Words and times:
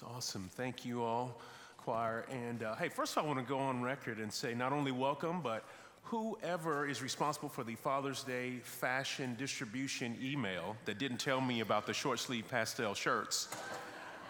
That's 0.00 0.12
awesome. 0.16 0.48
Thank 0.54 0.84
you 0.86 1.02
all, 1.02 1.38
choir. 1.76 2.24
And 2.30 2.62
uh, 2.62 2.74
hey, 2.76 2.88
first 2.88 3.12
of 3.12 3.18
all, 3.18 3.24
I 3.24 3.26
want 3.34 3.38
to 3.40 3.44
go 3.44 3.58
on 3.58 3.82
record 3.82 4.18
and 4.18 4.32
say 4.32 4.54
not 4.54 4.72
only 4.72 4.92
welcome, 4.92 5.40
but 5.42 5.64
whoever 6.04 6.88
is 6.88 7.02
responsible 7.02 7.48
for 7.50 7.64
the 7.64 7.74
Father's 7.74 8.22
Day 8.22 8.60
fashion 8.62 9.34
distribution 9.38 10.16
email 10.22 10.76
that 10.86 10.98
didn't 10.98 11.18
tell 11.18 11.40
me 11.40 11.60
about 11.60 11.86
the 11.86 11.92
short 11.92 12.18
sleeve 12.18 12.48
pastel 12.48 12.94
shirts. 12.94 13.48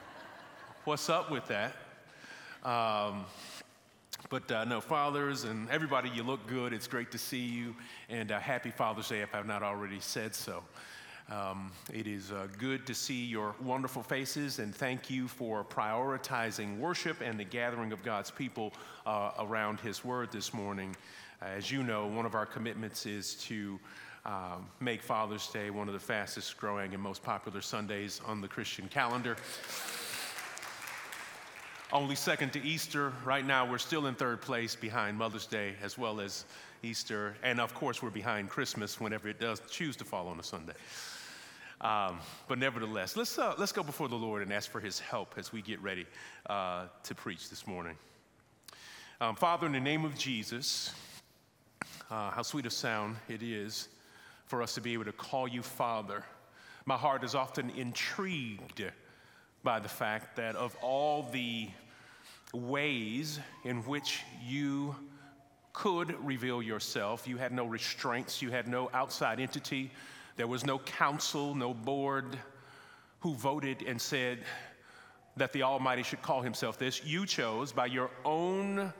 What's 0.84 1.08
up 1.08 1.30
with 1.30 1.46
that? 1.48 1.76
Um, 2.64 3.26
but 4.28 4.50
uh, 4.50 4.64
no, 4.64 4.80
fathers 4.80 5.44
and 5.44 5.70
everybody, 5.70 6.08
you 6.08 6.24
look 6.24 6.46
good. 6.48 6.72
It's 6.72 6.88
great 6.88 7.12
to 7.12 7.18
see 7.18 7.44
you. 7.44 7.76
And 8.08 8.32
uh, 8.32 8.40
happy 8.40 8.70
Father's 8.70 9.08
Day 9.08 9.20
if 9.20 9.34
I've 9.34 9.46
not 9.46 9.62
already 9.62 10.00
said 10.00 10.34
so. 10.34 10.64
Um, 11.30 11.70
it 11.94 12.08
is 12.08 12.32
uh, 12.32 12.48
good 12.58 12.84
to 12.88 12.94
see 12.94 13.24
your 13.24 13.54
wonderful 13.62 14.02
faces, 14.02 14.58
and 14.58 14.74
thank 14.74 15.08
you 15.08 15.28
for 15.28 15.62
prioritizing 15.62 16.78
worship 16.78 17.20
and 17.20 17.38
the 17.38 17.44
gathering 17.44 17.92
of 17.92 18.02
God's 18.02 18.32
people 18.32 18.72
uh, 19.06 19.30
around 19.38 19.78
His 19.78 20.04
Word 20.04 20.32
this 20.32 20.52
morning. 20.52 20.96
As 21.40 21.70
you 21.70 21.84
know, 21.84 22.08
one 22.08 22.26
of 22.26 22.34
our 22.34 22.46
commitments 22.46 23.06
is 23.06 23.34
to 23.44 23.78
um, 24.26 24.66
make 24.80 25.02
Father's 25.02 25.46
Day 25.46 25.70
one 25.70 25.86
of 25.86 25.94
the 25.94 26.00
fastest 26.00 26.56
growing 26.56 26.94
and 26.94 27.02
most 27.02 27.22
popular 27.22 27.60
Sundays 27.60 28.20
on 28.26 28.40
the 28.40 28.48
Christian 28.48 28.88
calendar. 28.88 29.36
Only 31.92 32.16
second 32.16 32.52
to 32.54 32.62
Easter. 32.62 33.12
Right 33.24 33.46
now, 33.46 33.70
we're 33.70 33.78
still 33.78 34.06
in 34.06 34.16
third 34.16 34.40
place 34.40 34.74
behind 34.74 35.16
Mother's 35.16 35.46
Day 35.46 35.74
as 35.80 35.96
well 35.96 36.20
as 36.20 36.44
Easter. 36.82 37.36
And 37.44 37.60
of 37.60 37.72
course, 37.72 38.02
we're 38.02 38.10
behind 38.10 38.48
Christmas 38.48 39.00
whenever 39.00 39.28
it 39.28 39.38
does 39.38 39.60
choose 39.70 39.94
to 39.96 40.04
fall 40.04 40.26
on 40.26 40.40
a 40.40 40.42
Sunday. 40.42 40.74
Um, 41.80 42.18
but 42.46 42.58
nevertheless, 42.58 43.16
let's, 43.16 43.38
uh, 43.38 43.54
let's 43.56 43.72
go 43.72 43.82
before 43.82 44.08
the 44.08 44.16
Lord 44.16 44.42
and 44.42 44.52
ask 44.52 44.70
for 44.70 44.80
his 44.80 44.98
help 44.98 45.34
as 45.38 45.50
we 45.50 45.62
get 45.62 45.80
ready 45.82 46.06
uh, 46.48 46.86
to 47.04 47.14
preach 47.14 47.48
this 47.48 47.66
morning. 47.66 47.96
Um, 49.20 49.34
Father, 49.34 49.66
in 49.66 49.72
the 49.72 49.80
name 49.80 50.04
of 50.04 50.16
Jesus, 50.18 50.92
uh, 52.10 52.30
how 52.30 52.42
sweet 52.42 52.66
a 52.66 52.70
sound 52.70 53.16
it 53.28 53.42
is 53.42 53.88
for 54.44 54.62
us 54.62 54.74
to 54.74 54.82
be 54.82 54.92
able 54.92 55.06
to 55.06 55.12
call 55.12 55.48
you 55.48 55.62
Father. 55.62 56.22
My 56.84 56.96
heart 56.96 57.24
is 57.24 57.34
often 57.34 57.70
intrigued 57.70 58.84
by 59.62 59.78
the 59.78 59.88
fact 59.88 60.36
that 60.36 60.56
of 60.56 60.76
all 60.82 61.28
the 61.32 61.70
ways 62.52 63.38
in 63.64 63.78
which 63.84 64.20
you 64.44 64.94
could 65.72 66.14
reveal 66.26 66.60
yourself, 66.60 67.26
you 67.26 67.38
had 67.38 67.52
no 67.52 67.64
restraints, 67.64 68.42
you 68.42 68.50
had 68.50 68.68
no 68.68 68.90
outside 68.92 69.40
entity 69.40 69.90
there 70.40 70.46
was 70.46 70.64
no 70.64 70.78
council, 70.78 71.54
no 71.54 71.74
board 71.74 72.24
who 73.18 73.34
voted 73.34 73.82
and 73.86 74.00
said 74.00 74.38
that 75.36 75.52
the 75.52 75.62
Almighty 75.62 76.02
should 76.02 76.22
call 76.22 76.40
himself 76.40 76.78
this. 76.78 77.04
You 77.04 77.26
chose 77.26 77.72
by 77.72 77.84
your 77.84 78.10
own, 78.24 78.90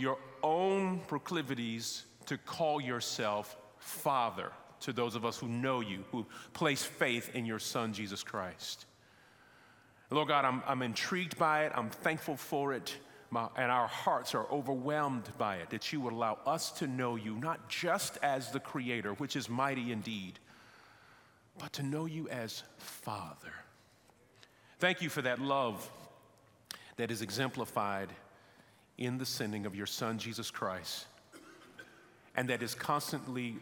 your 0.00 0.18
own 0.42 0.98
proclivities 1.06 2.06
to 2.26 2.36
call 2.38 2.80
yourself 2.80 3.56
Father 3.78 4.50
to 4.80 4.92
those 4.92 5.14
of 5.14 5.24
us 5.24 5.38
who 5.38 5.46
know 5.46 5.78
you, 5.78 6.02
who 6.10 6.26
place 6.54 6.82
faith 6.82 7.30
in 7.36 7.46
your 7.46 7.60
Son, 7.60 7.92
Jesus 7.92 8.24
Christ. 8.24 8.86
Lord 10.10 10.26
God, 10.26 10.44
I'm, 10.44 10.60
I'm 10.66 10.82
intrigued 10.82 11.38
by 11.38 11.66
it. 11.66 11.72
I'm 11.76 11.88
thankful 11.88 12.36
for 12.36 12.72
it. 12.72 12.96
My, 13.30 13.46
and 13.56 13.70
our 13.70 13.86
hearts 13.86 14.34
are 14.34 14.50
overwhelmed 14.50 15.28
by 15.38 15.58
it, 15.58 15.70
that 15.70 15.92
you 15.92 16.00
would 16.00 16.12
allow 16.12 16.40
us 16.44 16.72
to 16.72 16.88
know 16.88 17.14
you 17.14 17.36
not 17.36 17.68
just 17.68 18.18
as 18.24 18.50
the 18.50 18.58
Creator, 18.58 19.12
which 19.14 19.36
is 19.36 19.48
mighty 19.48 19.92
indeed, 19.92 20.40
but 21.58 21.72
to 21.74 21.82
know 21.82 22.06
you 22.06 22.28
as 22.28 22.62
Father. 22.78 23.52
Thank 24.78 25.02
you 25.02 25.08
for 25.08 25.22
that 25.22 25.40
love 25.40 25.90
that 26.96 27.10
is 27.10 27.22
exemplified 27.22 28.08
in 28.98 29.18
the 29.18 29.26
sending 29.26 29.66
of 29.66 29.74
your 29.74 29.86
Son, 29.86 30.18
Jesus 30.18 30.50
Christ, 30.50 31.06
and 32.36 32.48
that 32.48 32.62
is 32.62 32.74
constantly 32.74 33.56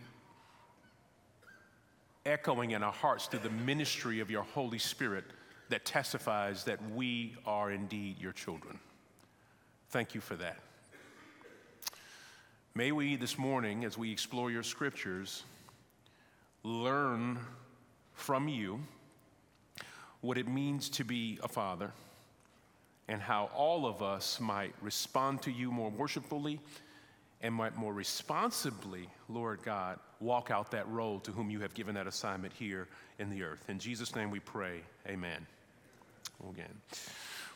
echoing 2.25 2.70
in 2.72 2.82
our 2.82 2.92
hearts 2.92 3.26
through 3.26 3.41
the 3.41 3.50
ministry 3.50 4.20
of 4.20 4.31
your 4.31 4.42
Holy 4.42 4.78
Spirit 4.78 5.25
that 5.69 5.84
testifies 5.84 6.64
that 6.64 6.78
we 6.91 7.34
are 7.47 7.70
indeed 7.70 8.19
your 8.19 8.32
children. 8.32 8.78
Thank 9.91 10.14
you 10.14 10.20
for 10.20 10.36
that. 10.36 10.58
May 12.75 12.92
we 12.92 13.16
this 13.16 13.38
morning, 13.38 13.84
as 13.84 13.98
we 13.98 14.10
explore 14.10 14.50
your 14.50 14.62
scriptures, 14.62 15.44
learn 16.62 17.38
from 18.22 18.49
you 18.49 18.81
what 20.21 20.38
it 20.38 20.47
means 20.47 20.88
to 20.88 21.05
be 21.05 21.38
a 21.43 21.49
father 21.49 21.91
and 23.09 23.21
how 23.21 23.50
all 23.55 23.84
of 23.84 24.03
us 24.03 24.41
might 24.41 24.72
respond 24.81 25.43
to 25.43 25.50
you 25.50 25.72
more 25.72 25.91
worshipfully 25.91 26.61
and 27.41 27.53
might 27.53 27.77
more 27.77 27.93
responsibly, 27.93 29.09
Lord 29.28 29.61
God, 29.65 29.99
walk 30.21 30.53
out 30.53 30.71
that 30.71 30.88
role 30.88 31.19
to 31.21 31.32
whom 31.32 31.50
you 31.50 31.61
have 31.61 31.75
given 31.75 31.97
that 31.97 32.06
assignment 32.06 32.53
here 32.53 32.87
in 33.19 33.28
the 33.28 33.43
earth. 33.43 33.69
In 33.69 33.81
Jesus' 33.81 34.15
name 34.15 34.31
we 34.31 34.38
pray, 34.38 34.81
amen. 35.09 35.44
Again. 36.49 36.75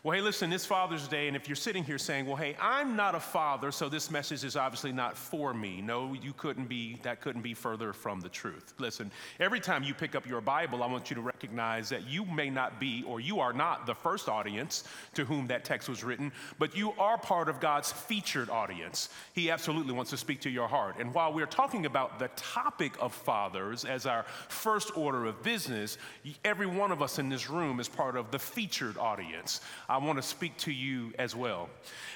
Well, 0.02 0.14
hey, 0.14 0.20
listen, 0.20 0.52
it's 0.52 0.66
Father's 0.66 1.08
Day, 1.08 1.26
and 1.26 1.36
if 1.36 1.48
you're 1.48 1.56
sitting 1.56 1.82
here 1.82 1.98
saying, 1.98 2.26
well, 2.26 2.36
hey, 2.36 2.54
I'm 2.60 2.96
not 2.96 3.14
a 3.14 3.20
father, 3.20 3.72
so 3.72 3.88
this 3.88 4.10
message 4.10 4.44
is 4.44 4.54
obviously 4.54 4.92
not 4.92 5.16
for 5.16 5.54
me. 5.54 5.80
No, 5.80 6.12
you 6.12 6.32
couldn't 6.34 6.68
be, 6.68 7.00
that 7.02 7.20
couldn't 7.20 7.40
be 7.40 7.54
further 7.54 7.92
from 7.92 8.20
the 8.20 8.28
truth. 8.28 8.74
Listen, 8.78 9.10
every 9.40 9.58
time 9.58 9.82
you 9.82 9.94
pick 9.94 10.14
up 10.14 10.26
your 10.26 10.40
Bible, 10.40 10.82
I 10.82 10.86
want 10.86 11.10
you 11.10 11.16
to 11.16 11.22
recognize 11.22 11.88
that 11.88 12.06
you 12.06 12.24
may 12.26 12.50
not 12.50 12.78
be, 12.78 13.04
or 13.04 13.20
you 13.20 13.40
are 13.40 13.54
not 13.54 13.86
the 13.86 13.94
first 13.94 14.28
audience 14.28 14.84
to 15.14 15.24
whom 15.24 15.46
that 15.48 15.64
text 15.64 15.88
was 15.88 16.04
written, 16.04 16.30
but 16.58 16.76
you 16.76 16.92
are 16.98 17.16
part 17.18 17.48
of 17.48 17.58
God's 17.58 17.90
featured 17.90 18.50
audience. 18.50 19.08
He 19.32 19.50
absolutely 19.50 19.94
wants 19.94 20.10
to 20.10 20.18
speak 20.18 20.40
to 20.42 20.50
your 20.50 20.68
heart. 20.68 20.96
And 21.00 21.12
while 21.14 21.32
we're 21.32 21.46
talking 21.46 21.86
about 21.86 22.18
the 22.18 22.28
topic 22.36 22.92
of 23.00 23.14
fathers 23.14 23.84
as 23.84 24.04
our 24.04 24.24
first 24.48 24.96
order 24.96 25.24
of 25.24 25.42
business, 25.42 25.96
every 26.44 26.66
one 26.66 26.92
of 26.92 27.02
us 27.02 27.18
in 27.18 27.28
this 27.28 27.48
room 27.48 27.80
is 27.80 27.88
part 27.88 28.14
of 28.14 28.30
the 28.30 28.38
featured 28.38 28.98
audience. 28.98 29.62
I 29.88 29.98
want 29.98 30.18
to 30.18 30.22
speak 30.22 30.56
to 30.58 30.72
you 30.72 31.12
as 31.18 31.36
well. 31.36 31.68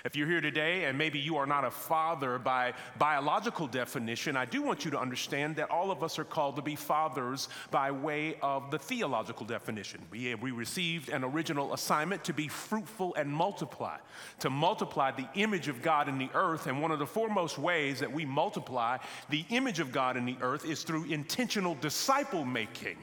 If 0.04 0.16
you're 0.16 0.26
here 0.26 0.40
today 0.40 0.84
and 0.84 0.98
maybe 0.98 1.18
you 1.18 1.36
are 1.36 1.46
not 1.46 1.64
a 1.64 1.70
father 1.70 2.38
by 2.38 2.74
biological 2.98 3.66
definition, 3.66 4.36
I 4.36 4.44
do 4.44 4.62
want 4.62 4.84
you 4.84 4.90
to 4.90 4.98
understand 4.98 5.56
that 5.56 5.70
all 5.70 5.90
of 5.90 6.02
us 6.02 6.18
are 6.18 6.24
called 6.24 6.56
to 6.56 6.62
be 6.62 6.74
fathers 6.74 7.48
by 7.70 7.90
way 7.90 8.36
of 8.42 8.70
the 8.70 8.78
theological 8.78 9.46
definition. 9.46 10.00
We, 10.10 10.34
we 10.34 10.50
received 10.50 11.10
an 11.10 11.22
original 11.22 11.72
assignment 11.72 12.24
to 12.24 12.32
be 12.32 12.48
fruitful 12.48 13.14
and 13.14 13.30
multiply, 13.30 13.98
to 14.40 14.50
multiply 14.50 15.12
the 15.12 15.28
image 15.34 15.68
of 15.68 15.82
God 15.82 16.08
in 16.08 16.18
the 16.18 16.30
earth. 16.34 16.66
And 16.66 16.82
one 16.82 16.90
of 16.90 16.98
the 16.98 17.06
foremost 17.06 17.58
ways 17.58 18.00
that 18.00 18.12
we 18.12 18.24
multiply 18.24 18.98
the 19.28 19.44
image 19.50 19.78
of 19.78 19.92
God 19.92 20.16
in 20.16 20.24
the 20.24 20.36
earth 20.40 20.64
is 20.64 20.82
through 20.82 21.04
intentional 21.04 21.76
disciple 21.76 22.44
making 22.44 22.96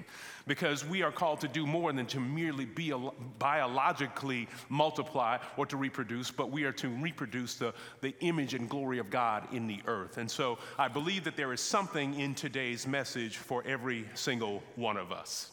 because 0.48 0.86
we 0.86 1.04
are 1.04 1.12
called 1.12 1.42
to 1.42 1.48
do 1.48 1.68
more 1.68 1.92
than 1.94 2.06
to 2.08 2.20
merely 2.20 2.66
be 2.66 2.94
biologically 3.38 4.48
multiply 4.70 5.38
or 5.58 5.66
to 5.66 5.78
reproduce, 5.78 6.32
but 6.32 6.50
we 6.52 6.64
are 6.64 6.72
to 6.72 6.90
reproduce 6.90 7.56
the, 7.56 7.74
the 8.02 8.16
image 8.22 8.54
and 8.54 8.70
glory 8.70 9.00
of 9.00 9.10
God 9.10 9.48
in 9.54 9.68
the 9.68 9.80
earth. 9.86 10.18
And 10.18 10.30
so 10.30 10.58
I 10.80 10.88
believe 10.88 11.24
that 11.26 11.36
there 11.36 11.54
is 11.54 11.62
something 11.62 12.20
in 12.20 12.34
today's 12.34 12.88
message 12.88 13.38
for 13.38 13.64
every 13.66 14.06
single 14.16 14.64
one 14.76 14.98
of 14.98 15.12
us. 15.12 15.52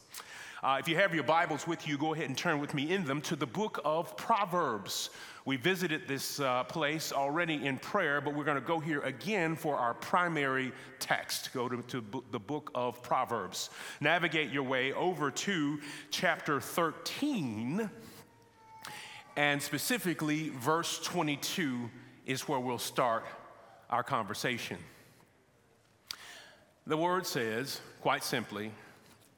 Uh, 0.62 0.78
if 0.80 0.88
you 0.88 0.96
have 0.96 1.14
your 1.14 1.24
Bibles 1.24 1.66
with 1.66 1.86
you, 1.86 1.98
go 1.98 2.14
ahead 2.14 2.26
and 2.26 2.38
turn 2.38 2.58
with 2.58 2.72
me 2.72 2.90
in 2.90 3.04
them 3.04 3.20
to 3.20 3.36
the 3.36 3.46
book 3.46 3.80
of 3.84 4.16
Proverbs. 4.16 5.10
We 5.46 5.56
visited 5.56 6.08
this 6.08 6.40
uh, 6.40 6.64
place 6.64 7.12
already 7.12 7.66
in 7.66 7.76
prayer, 7.76 8.22
but 8.22 8.34
we're 8.34 8.44
going 8.44 8.60
to 8.60 8.66
go 8.66 8.80
here 8.80 9.00
again 9.00 9.56
for 9.56 9.76
our 9.76 9.92
primary 9.92 10.72
text. 11.00 11.52
Go 11.52 11.68
to, 11.68 11.82
to 11.82 12.22
the 12.30 12.40
book 12.40 12.70
of 12.74 13.02
Proverbs. 13.02 13.68
Navigate 14.00 14.50
your 14.50 14.62
way 14.62 14.94
over 14.94 15.30
to 15.30 15.80
chapter 16.10 16.60
13, 16.60 17.90
and 19.36 19.60
specifically, 19.60 20.48
verse 20.48 20.98
22 21.02 21.90
is 22.24 22.48
where 22.48 22.60
we'll 22.60 22.78
start 22.78 23.26
our 23.90 24.02
conversation. 24.02 24.78
The 26.86 26.96
word 26.96 27.26
says, 27.26 27.82
quite 28.00 28.24
simply, 28.24 28.72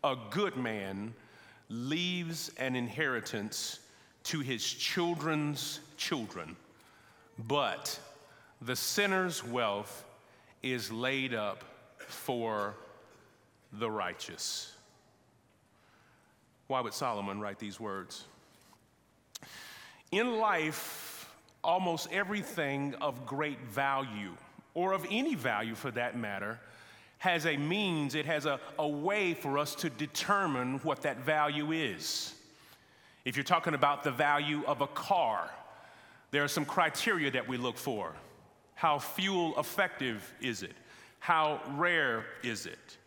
a 0.05 0.15
good 0.31 0.57
man 0.57 1.15
leaves 1.69 2.53
an 2.59 2.77
inheritance 2.77 3.81
to 4.27 4.41
his 4.41 4.65
children's 4.65 5.81
children, 5.97 6.57
but 7.47 7.99
the 8.61 8.75
sinner's 8.75 9.45
wealth 9.45 10.05
is 10.63 10.91
laid 10.91 11.33
up 11.33 11.65
for 11.99 12.75
the 13.73 13.91
righteous. 13.91 14.75
Why 16.67 16.81
would 16.81 16.95
Solomon 16.95 17.41
write 17.41 17.61
these 17.61 17.79
words? 17.79 18.25
In 20.11 20.39
life, 20.39 21.33
almost 21.63 22.13
everything 22.13 22.95
of 23.01 23.27
great 23.27 23.61
value, 23.61 24.33
or 24.75 24.93
of 24.93 25.07
any 25.09 25.37
value 25.37 25.77
for 25.77 25.93
that 25.93 26.19
matter, 26.19 26.59
has 27.19 27.47
a 27.47 27.57
means, 27.57 28.17
it 28.17 28.27
has 28.27 28.45
a, 28.45 28.59
a 28.79 28.89
way 28.89 29.35
for 29.35 29.57
us 29.57 29.75
to 29.77 29.91
determine 29.91 30.79
what 30.81 31.03
that 31.03 31.19
value 31.19 31.71
is. 31.71 32.36
If 33.27 33.37
you're 33.37 33.43
talking 33.43 33.75
about 33.75 34.05
the 34.05 34.13
value 34.13 34.63
of 34.69 34.83
a 34.83 34.87
car, 34.87 35.51
there 36.31 36.45
are 36.45 36.49
some 36.49 36.65
criteria 36.65 37.29
that 37.33 37.49
we 37.49 37.57
look 37.57 37.77
for. 37.77 38.15
How 38.77 39.01
fuel 39.01 39.59
effective 39.59 40.33
is 40.41 40.63
it? 40.63 40.77
How 41.19 41.61
rare 41.73 42.25
is 42.45 42.67
it? 42.67 42.99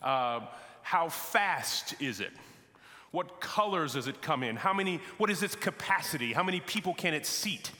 Uh, 0.00 0.46
how 0.80 1.10
fast 1.10 1.94
is 2.00 2.20
it? 2.20 2.32
What 3.10 3.38
colors 3.42 3.92
does 3.92 4.06
it 4.06 4.22
come 4.22 4.42
in? 4.42 4.56
How 4.56 4.72
many, 4.72 4.98
what 5.18 5.28
is 5.28 5.42
its 5.42 5.54
capacity? 5.54 6.32
How 6.32 6.42
many 6.42 6.60
people 6.60 6.94
can 6.94 7.12
it 7.12 7.26
seat? 7.26 7.70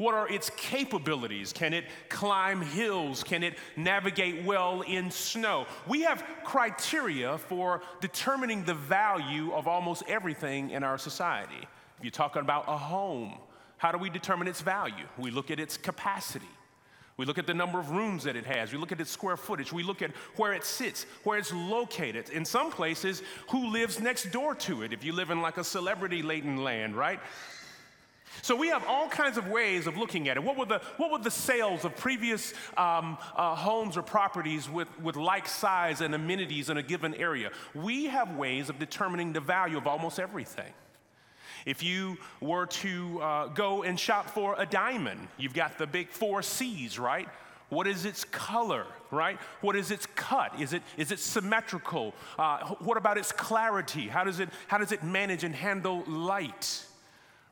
What 0.00 0.14
are 0.14 0.26
its 0.30 0.48
capabilities? 0.56 1.52
Can 1.52 1.74
it 1.74 1.84
climb 2.08 2.62
hills? 2.62 3.22
Can 3.22 3.42
it 3.42 3.58
navigate 3.76 4.46
well 4.46 4.80
in 4.80 5.10
snow? 5.10 5.66
We 5.86 6.00
have 6.04 6.24
criteria 6.42 7.36
for 7.36 7.82
determining 8.00 8.64
the 8.64 8.72
value 8.72 9.52
of 9.52 9.68
almost 9.68 10.02
everything 10.08 10.70
in 10.70 10.84
our 10.84 10.96
society. 10.96 11.68
If 11.98 12.04
you're 12.04 12.10
talking 12.12 12.40
about 12.40 12.64
a 12.66 12.78
home, 12.78 13.34
how 13.76 13.92
do 13.92 13.98
we 13.98 14.08
determine 14.08 14.48
its 14.48 14.62
value? 14.62 15.04
We 15.18 15.30
look 15.30 15.50
at 15.50 15.60
its 15.60 15.76
capacity. 15.76 16.48
We 17.18 17.26
look 17.26 17.36
at 17.36 17.46
the 17.46 17.52
number 17.52 17.78
of 17.78 17.90
rooms 17.90 18.24
that 18.24 18.36
it 18.36 18.46
has. 18.46 18.72
We 18.72 18.78
look 18.78 18.92
at 18.92 19.02
its 19.02 19.10
square 19.10 19.36
footage. 19.36 19.70
We 19.70 19.82
look 19.82 20.00
at 20.00 20.12
where 20.36 20.54
it 20.54 20.64
sits, 20.64 21.04
where 21.24 21.36
it's 21.36 21.52
located. 21.52 22.30
In 22.30 22.46
some 22.46 22.70
places, 22.70 23.22
who 23.50 23.66
lives 23.66 24.00
next 24.00 24.32
door 24.32 24.54
to 24.54 24.82
it, 24.82 24.94
if 24.94 25.04
you 25.04 25.12
live 25.12 25.28
in 25.28 25.42
like 25.42 25.58
a 25.58 25.64
celebrity 25.64 26.22
laden 26.22 26.64
land, 26.64 26.96
right? 26.96 27.20
So 28.42 28.56
we 28.56 28.68
have 28.68 28.84
all 28.86 29.08
kinds 29.08 29.36
of 29.36 29.48
ways 29.48 29.86
of 29.86 29.96
looking 29.96 30.28
at 30.28 30.36
it. 30.36 30.42
What 30.42 30.56
were 30.56 30.66
the, 30.66 30.80
what 30.96 31.10
were 31.10 31.18
the 31.18 31.30
sales 31.30 31.84
of 31.84 31.96
previous 31.96 32.54
um, 32.76 33.18
uh, 33.36 33.54
homes 33.54 33.96
or 33.96 34.02
properties 34.02 34.68
with, 34.68 34.88
with 35.00 35.16
like 35.16 35.46
size 35.46 36.00
and 36.00 36.14
amenities 36.14 36.70
in 36.70 36.76
a 36.76 36.82
given 36.82 37.14
area? 37.14 37.50
We 37.74 38.06
have 38.06 38.36
ways 38.36 38.68
of 38.68 38.78
determining 38.78 39.32
the 39.32 39.40
value 39.40 39.76
of 39.76 39.86
almost 39.86 40.18
everything. 40.18 40.72
If 41.66 41.82
you 41.82 42.16
were 42.40 42.66
to 42.66 43.20
uh, 43.20 43.46
go 43.48 43.82
and 43.82 43.98
shop 43.98 44.30
for 44.30 44.54
a 44.58 44.64
diamond, 44.64 45.28
you've 45.36 45.54
got 45.54 45.76
the 45.76 45.86
big 45.86 46.08
four 46.08 46.42
C's, 46.42 46.98
right? 46.98 47.28
What 47.68 47.86
is 47.86 48.04
its 48.04 48.24
color, 48.24 48.86
right? 49.10 49.38
What 49.60 49.76
is 49.76 49.90
its 49.90 50.06
cut? 50.14 50.58
Is 50.60 50.72
it, 50.72 50.82
is 50.96 51.12
it 51.12 51.20
symmetrical? 51.20 52.14
Uh, 52.38 52.74
what 52.80 52.96
about 52.96 53.18
its 53.18 53.30
clarity? 53.30 54.08
How 54.08 54.24
does, 54.24 54.40
it, 54.40 54.48
how 54.66 54.78
does 54.78 54.90
it 54.90 55.04
manage 55.04 55.44
and 55.44 55.54
handle 55.54 56.02
light? 56.06 56.84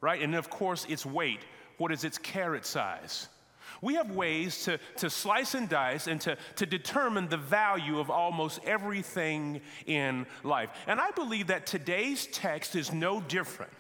Right? 0.01 0.21
And 0.21 0.35
of 0.35 0.51
course, 0.51 0.87
its 0.89 1.05
weight. 1.05 1.41
What 1.77 1.93
is 1.93 2.05
its 2.05 2.19
carat 2.19 2.67
size? 2.67 3.29
We 3.81 3.95
have 3.95 4.11
ways 4.11 4.65
to, 4.65 4.79
to 4.97 5.09
slice 5.09 5.55
and 5.55 5.69
dice 5.69 6.09
and 6.09 6.21
to, 6.23 6.37
to 6.57 6.67
determine 6.67 7.29
the 7.29 7.37
value 7.37 8.01
of 8.01 8.11
almost 8.11 8.61
everything 8.65 9.61
in 9.87 10.27
life. 10.43 10.71
And 10.87 11.01
I 11.01 11.11
believe 11.13 11.49
that 11.49 11.67
today's 11.67 12.27
text 12.27 12.75
is 12.75 12.93
no 12.93 13.21
different. 13.21 13.73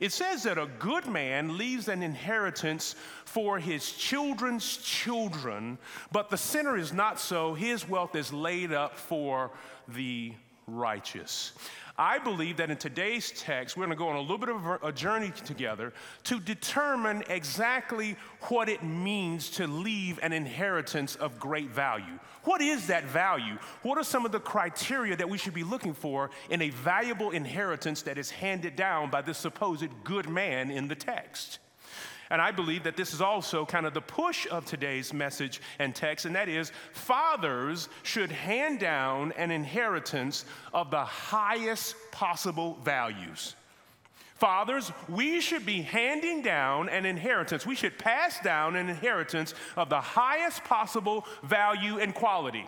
It 0.00 0.12
says 0.12 0.44
that 0.44 0.58
a 0.58 0.66
good 0.78 1.06
man 1.06 1.56
leaves 1.56 1.88
an 1.88 2.02
inheritance 2.02 2.94
for 3.24 3.58
his 3.58 3.92
children's 3.92 4.76
children, 4.76 5.78
but 6.12 6.30
the 6.30 6.36
sinner 6.36 6.76
is 6.76 6.92
not 6.92 7.18
so. 7.18 7.54
His 7.54 7.88
wealth 7.88 8.14
is 8.14 8.32
laid 8.32 8.72
up 8.72 8.96
for 8.96 9.50
the 9.88 10.34
righteous. 10.68 11.52
I 12.00 12.18
believe 12.18 12.58
that 12.58 12.70
in 12.70 12.76
today's 12.76 13.32
text, 13.32 13.76
we're 13.76 13.86
going 13.86 13.96
to 13.96 13.98
go 13.98 14.08
on 14.08 14.14
a 14.14 14.20
little 14.20 14.38
bit 14.38 14.50
of 14.50 14.84
a 14.84 14.92
journey 14.92 15.32
together 15.44 15.92
to 16.24 16.38
determine 16.38 17.24
exactly 17.28 18.16
what 18.42 18.68
it 18.68 18.84
means 18.84 19.50
to 19.50 19.66
leave 19.66 20.20
an 20.22 20.32
inheritance 20.32 21.16
of 21.16 21.40
great 21.40 21.70
value. 21.70 22.20
What 22.44 22.60
is 22.60 22.86
that 22.86 23.04
value? 23.06 23.58
What 23.82 23.98
are 23.98 24.04
some 24.04 24.24
of 24.24 24.30
the 24.30 24.38
criteria 24.38 25.16
that 25.16 25.28
we 25.28 25.38
should 25.38 25.54
be 25.54 25.64
looking 25.64 25.92
for 25.92 26.30
in 26.50 26.62
a 26.62 26.70
valuable 26.70 27.32
inheritance 27.32 28.02
that 28.02 28.16
is 28.16 28.30
handed 28.30 28.76
down 28.76 29.10
by 29.10 29.22
this 29.22 29.38
supposed 29.38 29.88
good 30.04 30.28
man 30.28 30.70
in 30.70 30.86
the 30.86 30.94
text? 30.94 31.58
And 32.30 32.42
I 32.42 32.50
believe 32.50 32.84
that 32.84 32.96
this 32.96 33.14
is 33.14 33.20
also 33.20 33.64
kind 33.64 33.86
of 33.86 33.94
the 33.94 34.00
push 34.00 34.46
of 34.50 34.64
today's 34.66 35.12
message 35.12 35.60
and 35.78 35.94
text, 35.94 36.26
and 36.26 36.34
that 36.36 36.48
is 36.48 36.72
fathers 36.92 37.88
should 38.02 38.30
hand 38.30 38.80
down 38.80 39.32
an 39.32 39.50
inheritance 39.50 40.44
of 40.74 40.90
the 40.90 41.04
highest 41.04 41.94
possible 42.12 42.78
values. 42.84 43.54
Fathers, 44.34 44.92
we 45.08 45.40
should 45.40 45.66
be 45.66 45.82
handing 45.82 46.42
down 46.42 46.88
an 46.90 47.04
inheritance. 47.04 47.66
We 47.66 47.74
should 47.74 47.98
pass 47.98 48.38
down 48.40 48.76
an 48.76 48.88
inheritance 48.88 49.52
of 49.76 49.88
the 49.88 50.00
highest 50.00 50.62
possible 50.62 51.26
value 51.42 51.98
and 51.98 52.14
quality. 52.14 52.64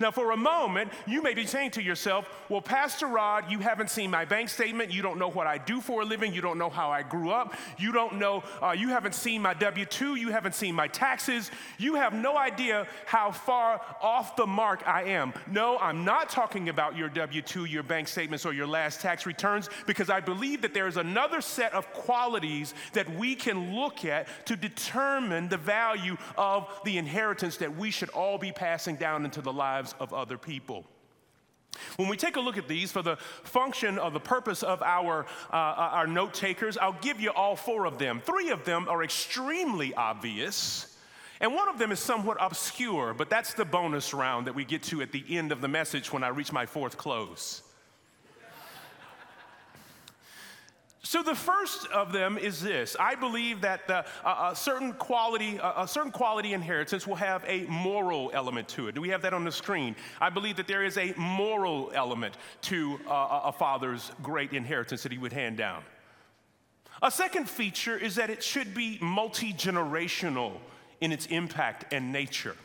Now, 0.00 0.12
for 0.12 0.30
a 0.30 0.36
moment, 0.36 0.92
you 1.06 1.22
may 1.22 1.34
be 1.34 1.44
saying 1.44 1.72
to 1.72 1.82
yourself, 1.82 2.28
Well, 2.48 2.60
Pastor 2.60 3.06
Rod, 3.06 3.50
you 3.50 3.58
haven't 3.58 3.90
seen 3.90 4.10
my 4.10 4.24
bank 4.24 4.48
statement. 4.48 4.92
You 4.92 5.02
don't 5.02 5.18
know 5.18 5.30
what 5.30 5.48
I 5.48 5.58
do 5.58 5.80
for 5.80 6.02
a 6.02 6.04
living. 6.04 6.32
You 6.32 6.40
don't 6.40 6.58
know 6.58 6.70
how 6.70 6.90
I 6.90 7.02
grew 7.02 7.30
up. 7.30 7.54
You 7.78 7.90
don't 7.92 8.18
know, 8.18 8.44
uh, 8.62 8.72
you 8.78 8.90
haven't 8.90 9.14
seen 9.14 9.42
my 9.42 9.54
W 9.54 9.84
2. 9.84 10.14
You 10.14 10.28
haven't 10.28 10.54
seen 10.54 10.74
my 10.74 10.86
taxes. 10.86 11.50
You 11.78 11.96
have 11.96 12.12
no 12.12 12.36
idea 12.36 12.86
how 13.06 13.32
far 13.32 13.80
off 14.00 14.36
the 14.36 14.46
mark 14.46 14.86
I 14.86 15.04
am. 15.04 15.32
No, 15.50 15.78
I'm 15.78 16.04
not 16.04 16.28
talking 16.28 16.68
about 16.68 16.96
your 16.96 17.08
W 17.08 17.42
2, 17.42 17.64
your 17.64 17.82
bank 17.82 18.06
statements, 18.06 18.46
or 18.46 18.52
your 18.52 18.68
last 18.68 19.00
tax 19.00 19.26
returns, 19.26 19.68
because 19.86 20.10
I 20.10 20.20
believe 20.20 20.62
that 20.62 20.74
there 20.74 20.86
is 20.86 20.96
another 20.96 21.40
set 21.40 21.72
of 21.72 21.92
qualities 21.92 22.72
that 22.92 23.12
we 23.16 23.34
can 23.34 23.74
look 23.74 24.04
at 24.04 24.28
to 24.46 24.54
determine 24.54 25.48
the 25.48 25.56
value 25.56 26.16
of 26.36 26.68
the 26.84 26.98
inheritance 26.98 27.56
that 27.56 27.76
we 27.76 27.90
should 27.90 28.10
all 28.10 28.38
be 28.38 28.52
passing 28.52 28.94
down 28.94 29.24
into 29.24 29.40
the 29.40 29.52
lives 29.52 29.87
lives 29.88 29.94
of 30.00 30.12
other 30.12 30.38
people. 30.38 30.84
When 31.96 32.08
we 32.08 32.16
take 32.16 32.36
a 32.36 32.40
look 32.40 32.56
at 32.56 32.66
these 32.66 32.90
for 32.90 33.02
the 33.02 33.16
function 33.44 33.98
of 33.98 34.12
the 34.12 34.20
purpose 34.20 34.62
of 34.62 34.82
our, 34.82 35.26
uh, 35.52 35.56
our 35.56 36.06
note 36.06 36.34
takers, 36.34 36.76
I'll 36.76 36.98
give 37.00 37.20
you 37.20 37.30
all 37.30 37.56
four 37.56 37.84
of 37.84 37.98
them. 37.98 38.20
Three 38.24 38.50
of 38.50 38.64
them 38.64 38.88
are 38.88 39.04
extremely 39.04 39.94
obvious, 39.94 40.96
and 41.40 41.54
one 41.54 41.68
of 41.68 41.78
them 41.78 41.92
is 41.92 42.00
somewhat 42.00 42.38
obscure, 42.40 43.14
but 43.14 43.30
that's 43.30 43.54
the 43.54 43.64
bonus 43.64 44.12
round 44.12 44.46
that 44.46 44.54
we 44.54 44.64
get 44.64 44.82
to 44.84 45.02
at 45.02 45.12
the 45.12 45.24
end 45.28 45.52
of 45.52 45.60
the 45.60 45.68
message 45.68 46.12
when 46.12 46.24
I 46.24 46.28
reach 46.28 46.52
my 46.52 46.66
fourth 46.66 46.96
close. 46.96 47.62
So 51.02 51.22
the 51.22 51.34
first 51.34 51.86
of 51.88 52.12
them 52.12 52.38
is 52.38 52.60
this: 52.60 52.96
I 52.98 53.14
believe 53.14 53.60
that 53.60 53.86
the, 53.86 54.04
uh, 54.24 54.50
a 54.52 54.56
certain 54.56 54.92
quality, 54.92 55.60
uh, 55.60 55.84
a 55.84 55.88
certain 55.88 56.10
quality 56.10 56.54
inheritance 56.54 57.06
will 57.06 57.14
have 57.16 57.44
a 57.46 57.64
moral 57.64 58.30
element 58.34 58.68
to 58.70 58.88
it. 58.88 58.94
Do 58.94 59.00
we 59.00 59.10
have 59.10 59.22
that 59.22 59.32
on 59.32 59.44
the 59.44 59.52
screen? 59.52 59.94
I 60.20 60.28
believe 60.28 60.56
that 60.56 60.66
there 60.66 60.84
is 60.84 60.98
a 60.98 61.14
moral 61.16 61.92
element 61.94 62.36
to 62.62 62.98
uh, 63.08 63.42
a 63.44 63.52
father's 63.52 64.10
great 64.22 64.52
inheritance 64.52 65.04
that 65.04 65.12
he 65.12 65.18
would 65.18 65.32
hand 65.32 65.56
down. 65.56 65.82
A 67.00 67.10
second 67.10 67.48
feature 67.48 67.96
is 67.96 68.16
that 68.16 68.28
it 68.28 68.42
should 68.42 68.74
be 68.74 68.98
multi 69.00 69.52
generational 69.52 70.54
in 71.00 71.12
its 71.12 71.26
impact 71.26 71.92
and 71.92 72.12
nature. 72.12 72.56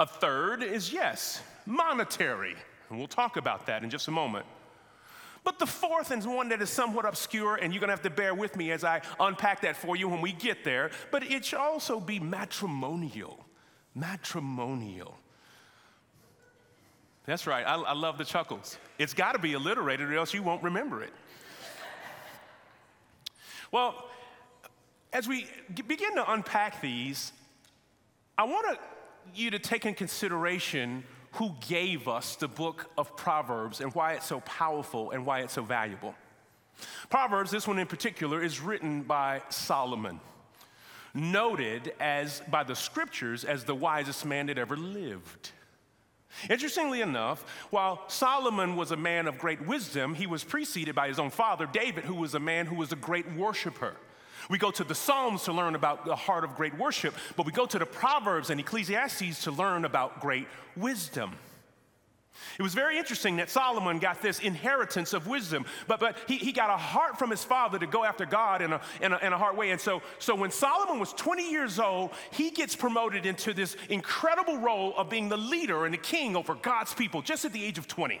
A 0.00 0.06
third 0.06 0.62
is 0.62 0.92
yes, 0.92 1.42
monetary, 1.66 2.56
and 2.88 2.98
we'll 2.98 3.06
talk 3.06 3.36
about 3.36 3.66
that 3.66 3.84
in 3.84 3.90
just 3.90 4.08
a 4.08 4.10
moment. 4.10 4.46
But 5.44 5.58
the 5.58 5.66
fourth 5.66 6.10
and 6.10 6.24
one 6.24 6.48
that 6.48 6.62
is 6.62 6.70
somewhat 6.70 7.04
obscure, 7.04 7.56
and 7.56 7.72
you're 7.72 7.80
gonna 7.80 7.92
have 7.92 8.02
to 8.02 8.10
bear 8.10 8.34
with 8.34 8.56
me 8.56 8.72
as 8.72 8.82
I 8.82 9.02
unpack 9.20 9.60
that 9.60 9.76
for 9.76 9.94
you 9.94 10.08
when 10.08 10.22
we 10.22 10.32
get 10.32 10.64
there, 10.64 10.90
but 11.10 11.22
it 11.22 11.44
should 11.44 11.58
also 11.58 12.00
be 12.00 12.18
matrimonial. 12.18 13.44
Matrimonial. 13.94 15.16
That's 17.26 17.46
right, 17.46 17.64
I, 17.66 17.74
I 17.74 17.92
love 17.92 18.18
the 18.18 18.24
chuckles. 18.24 18.78
It's 18.98 19.14
gotta 19.14 19.38
be 19.38 19.52
alliterated 19.52 20.10
or 20.10 20.16
else 20.16 20.32
you 20.32 20.42
won't 20.42 20.62
remember 20.62 21.02
it. 21.02 21.12
Well, 23.70 24.08
as 25.12 25.28
we 25.28 25.46
begin 25.86 26.14
to 26.14 26.32
unpack 26.32 26.80
these, 26.80 27.32
I 28.38 28.44
want 28.44 28.78
you 29.34 29.50
to 29.50 29.58
take 29.58 29.84
in 29.84 29.94
consideration 29.94 31.04
who 31.34 31.54
gave 31.66 32.06
us 32.08 32.36
the 32.36 32.48
book 32.48 32.90
of 32.96 33.16
Proverbs 33.16 33.80
and 33.80 33.94
why 33.94 34.14
it's 34.14 34.26
so 34.26 34.40
powerful 34.40 35.10
and 35.10 35.26
why 35.26 35.40
it's 35.40 35.54
so 35.54 35.62
valuable. 35.62 36.14
Proverbs, 37.10 37.50
this 37.50 37.66
one 37.66 37.78
in 37.78 37.86
particular, 37.86 38.42
is 38.42 38.60
written 38.60 39.02
by 39.02 39.42
Solomon, 39.48 40.20
noted 41.12 41.92
as 42.00 42.42
by 42.50 42.62
the 42.64 42.74
scriptures 42.74 43.44
as 43.44 43.64
the 43.64 43.74
wisest 43.74 44.24
man 44.24 44.46
that 44.46 44.58
ever 44.58 44.76
lived. 44.76 45.50
Interestingly 46.50 47.00
enough, 47.00 47.44
while 47.70 48.08
Solomon 48.08 48.76
was 48.76 48.90
a 48.90 48.96
man 48.96 49.28
of 49.28 49.38
great 49.38 49.64
wisdom, 49.66 50.14
he 50.14 50.26
was 50.26 50.42
preceded 50.42 50.94
by 50.94 51.08
his 51.08 51.18
own 51.18 51.30
father, 51.30 51.66
David, 51.66 52.04
who 52.04 52.14
was 52.14 52.34
a 52.34 52.40
man 52.40 52.66
who 52.66 52.74
was 52.74 52.92
a 52.92 52.96
great 52.96 53.30
worshiper. 53.32 53.96
We 54.48 54.58
go 54.58 54.70
to 54.70 54.84
the 54.84 54.94
Psalms 54.94 55.44
to 55.44 55.52
learn 55.52 55.74
about 55.74 56.04
the 56.04 56.16
heart 56.16 56.44
of 56.44 56.56
great 56.56 56.76
worship, 56.78 57.14
but 57.36 57.46
we 57.46 57.52
go 57.52 57.66
to 57.66 57.78
the 57.78 57.86
Proverbs 57.86 58.50
and 58.50 58.60
Ecclesiastes 58.60 59.44
to 59.44 59.50
learn 59.50 59.84
about 59.84 60.20
great 60.20 60.46
wisdom. 60.76 61.32
It 62.58 62.62
was 62.62 62.74
very 62.74 62.98
interesting 62.98 63.36
that 63.36 63.50
Solomon 63.50 63.98
got 63.98 64.20
this 64.20 64.40
inheritance 64.40 65.12
of 65.12 65.26
wisdom, 65.26 65.64
but, 65.86 66.00
but 66.00 66.16
he, 66.26 66.36
he 66.36 66.52
got 66.52 66.70
a 66.70 66.76
heart 66.76 67.18
from 67.18 67.30
his 67.30 67.44
father 67.44 67.78
to 67.78 67.86
go 67.86 68.04
after 68.04 68.26
God 68.26 68.62
in 68.62 68.72
a, 68.72 68.80
in 69.00 69.12
a, 69.12 69.18
in 69.18 69.32
a 69.32 69.38
hard 69.38 69.56
way. 69.56 69.70
And 69.70 69.80
so, 69.80 70.02
so 70.18 70.34
when 70.34 70.50
Solomon 70.50 70.98
was 70.98 71.12
20 71.12 71.50
years 71.50 71.78
old, 71.78 72.10
he 72.32 72.50
gets 72.50 72.74
promoted 72.76 73.26
into 73.26 73.54
this 73.54 73.76
incredible 73.88 74.58
role 74.58 74.94
of 74.96 75.08
being 75.08 75.28
the 75.28 75.36
leader 75.36 75.84
and 75.84 75.94
the 75.94 75.98
king 75.98 76.36
over 76.36 76.54
God's 76.54 76.94
people 76.94 77.22
just 77.22 77.44
at 77.44 77.52
the 77.52 77.64
age 77.64 77.78
of 77.78 77.88
20. 77.88 78.20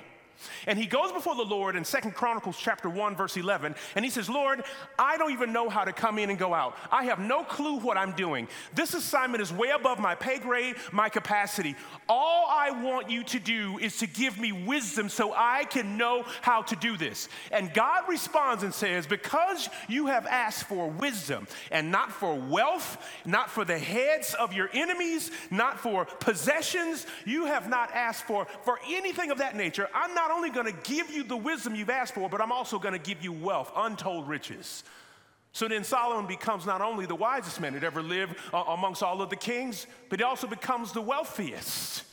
And 0.66 0.78
he 0.78 0.86
goes 0.86 1.12
before 1.12 1.34
the 1.34 1.44
Lord 1.44 1.76
in 1.76 1.84
Second 1.84 2.12
Chronicles 2.12 2.58
chapter 2.58 2.88
1 2.88 3.16
verse 3.16 3.36
11 3.36 3.74
and 3.94 4.04
he 4.04 4.10
says, 4.10 4.28
"Lord, 4.28 4.64
I 4.98 5.16
don't 5.16 5.32
even 5.32 5.52
know 5.52 5.68
how 5.68 5.84
to 5.84 5.92
come 5.92 6.18
in 6.18 6.30
and 6.30 6.38
go 6.38 6.54
out. 6.54 6.76
I 6.90 7.04
have 7.04 7.18
no 7.18 7.44
clue 7.44 7.78
what 7.78 7.96
I'm 7.96 8.12
doing. 8.12 8.48
This 8.74 8.94
assignment 8.94 9.42
is 9.42 9.52
way 9.52 9.70
above 9.70 9.98
my 9.98 10.14
pay 10.14 10.38
grade, 10.38 10.76
my 10.92 11.08
capacity. 11.08 11.76
All 12.08 12.46
I 12.50 12.70
want 12.70 13.10
you 13.10 13.24
to 13.24 13.38
do 13.38 13.78
is 13.78 13.98
to 13.98 14.06
give 14.06 14.38
me 14.38 14.52
wisdom 14.52 15.08
so 15.08 15.32
I 15.34 15.64
can 15.64 15.96
know 15.96 16.24
how 16.42 16.62
to 16.62 16.76
do 16.76 16.96
this." 16.96 17.28
And 17.50 17.72
God 17.72 18.08
responds 18.08 18.62
and 18.62 18.74
says, 18.74 19.06
"Because 19.06 19.68
you 19.88 20.06
have 20.06 20.26
asked 20.26 20.68
for 20.68 20.88
wisdom 20.88 21.46
and 21.70 21.90
not 21.90 22.12
for 22.12 22.34
wealth, 22.34 22.98
not 23.24 23.50
for 23.50 23.64
the 23.64 23.78
heads 23.78 24.34
of 24.34 24.52
your 24.52 24.70
enemies, 24.72 25.30
not 25.50 25.80
for 25.80 26.04
possessions, 26.04 27.06
you 27.24 27.46
have 27.46 27.68
not 27.68 27.90
asked 27.94 28.24
for 28.24 28.46
for 28.64 28.80
anything 28.88 29.30
of 29.30 29.38
that 29.38 29.56
nature. 29.56 29.88
I'm 29.94 30.14
not 30.14 30.23
only 30.30 30.50
going 30.50 30.66
to 30.66 30.78
give 30.90 31.10
you 31.10 31.24
the 31.24 31.36
wisdom 31.36 31.74
you've 31.74 31.90
asked 31.90 32.14
for, 32.14 32.28
but 32.28 32.40
I'm 32.40 32.52
also 32.52 32.78
going 32.78 32.92
to 32.92 32.98
give 32.98 33.22
you 33.22 33.32
wealth, 33.32 33.72
untold 33.76 34.28
riches. 34.28 34.84
So 35.52 35.68
then 35.68 35.84
Solomon 35.84 36.26
becomes 36.26 36.66
not 36.66 36.80
only 36.80 37.06
the 37.06 37.14
wisest 37.14 37.60
man 37.60 37.74
that 37.74 37.84
ever 37.84 38.02
lived 38.02 38.34
uh, 38.52 38.64
amongst 38.68 39.02
all 39.02 39.22
of 39.22 39.30
the 39.30 39.36
kings, 39.36 39.86
but 40.08 40.18
he 40.18 40.24
also 40.24 40.46
becomes 40.46 40.92
the 40.92 41.00
wealthiest. 41.00 42.04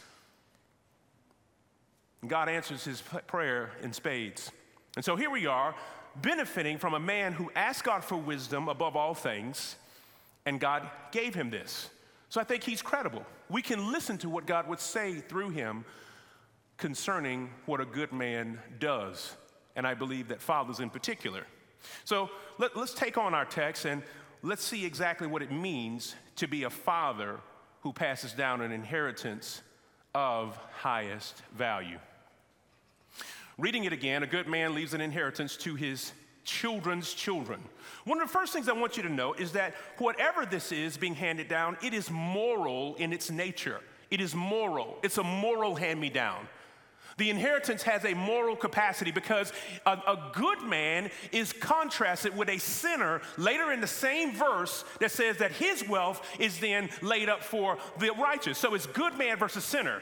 God 2.28 2.50
answers 2.50 2.84
his 2.84 3.02
prayer 3.28 3.72
in 3.82 3.94
spades. 3.94 4.52
And 4.96 5.04
so 5.04 5.16
here 5.16 5.32
we 5.32 5.48
are, 5.48 5.74
benefiting 6.22 6.78
from 6.78 6.94
a 6.94 7.00
man 7.00 7.34
who 7.34 7.52
asked 7.56 7.84
God 7.84 8.04
for 8.04 8.16
wisdom 8.16 8.70
above 8.70 8.96
all 8.96 9.16
things, 9.16 9.76
and 10.46 10.60
God 10.60 10.88
gave 11.12 11.34
him 11.34 11.50
this. 11.50 11.90
So 12.30 12.40
I 12.40 12.44
think 12.44 12.64
he's 12.64 12.82
credible. 12.82 13.26
We 13.50 13.62
can 13.62 13.92
listen 13.92 14.18
to 14.20 14.30
what 14.30 14.46
God 14.46 14.68
would 14.68 14.80
say 14.80 15.16
through 15.16 15.50
him 15.50 15.84
concerning 16.82 17.48
what 17.68 17.80
a 17.80 17.86
good 17.86 18.12
man 18.12 18.60
does, 18.80 19.38
and 19.76 19.86
I 19.86 19.94
believe 19.94 20.30
that 20.30 20.42
fathers 20.42 20.80
in 20.80 20.90
particular. 20.90 21.46
So 22.06 22.30
let, 22.58 22.76
us 22.76 22.94
take 22.94 23.18
on 23.18 23.36
our 23.36 23.46
text 23.46 23.86
and 23.86 24.02
let's 24.42 24.64
see 24.64 24.84
exactly 24.84 25.28
what 25.28 25.44
it 25.44 25.52
means 25.52 26.16
to 26.38 26.48
be 26.48 26.64
a 26.64 26.70
father 26.72 27.40
who 27.82 27.94
passes 27.94 28.34
down 28.34 28.62
an 28.62 28.72
inheritance 28.72 29.62
of 30.16 30.58
highest 30.72 31.44
value. 31.56 32.00
Reading 33.60 33.84
it 33.84 33.94
again, 33.94 34.24
a 34.24 34.28
good 34.28 34.48
man 34.48 34.74
leaves 34.74 34.96
an 34.96 35.02
inheritance 35.02 35.56
to 35.58 35.76
his 35.76 36.12
children's 36.44 37.14
children. 37.14 37.62
One 38.06 38.20
of 38.20 38.28
the 38.28 38.34
first 38.34 38.54
things 38.54 38.68
I 38.68 38.74
want 38.74 38.98
you 38.98 39.04
to 39.04 39.10
know 39.10 39.34
is 39.34 39.52
that 39.52 39.76
whatever 40.00 40.48
this 40.48 40.72
is 40.72 40.98
being 40.98 41.14
handed 41.14 41.48
down, 41.48 41.78
it 41.84 41.94
is 41.94 42.10
moral 42.10 42.96
in 42.96 43.14
its 43.14 43.30
nature. 43.30 43.82
It 44.10 44.20
is 44.20 44.34
moral. 44.34 44.98
It's 45.04 45.20
a 45.20 45.24
moral 45.24 45.76
hand 45.76 46.02
me 46.02 46.10
down. 46.10 46.48
The 47.18 47.30
inheritance 47.30 47.84
has 47.84 48.06
a 48.06 48.14
moral 48.14 48.56
capacity 48.56 49.12
because 49.12 49.54
a, 49.86 49.92
a, 49.92 50.32
good 50.34 50.62
man 50.62 51.10
is 51.32 51.54
contrasted 51.54 52.36
with 52.36 52.50
a 52.50 52.58
sinner 52.58 53.22
later 53.38 53.72
in 53.72 53.82
the 53.82 53.88
same 53.88 54.34
verse 54.34 54.86
that 55.00 55.12
says 55.12 55.38
that 55.38 55.52
his 55.52 55.88
wealth 55.88 56.26
is 56.40 56.60
then 56.60 56.90
laid 57.02 57.30
up 57.30 57.44
for 57.44 57.78
the 58.00 58.12
righteous. 58.14 58.58
So 58.58 58.74
it's 58.74 58.86
good 58.86 59.18
man 59.18 59.38
versus 59.38 59.64
sinner. 59.64 60.02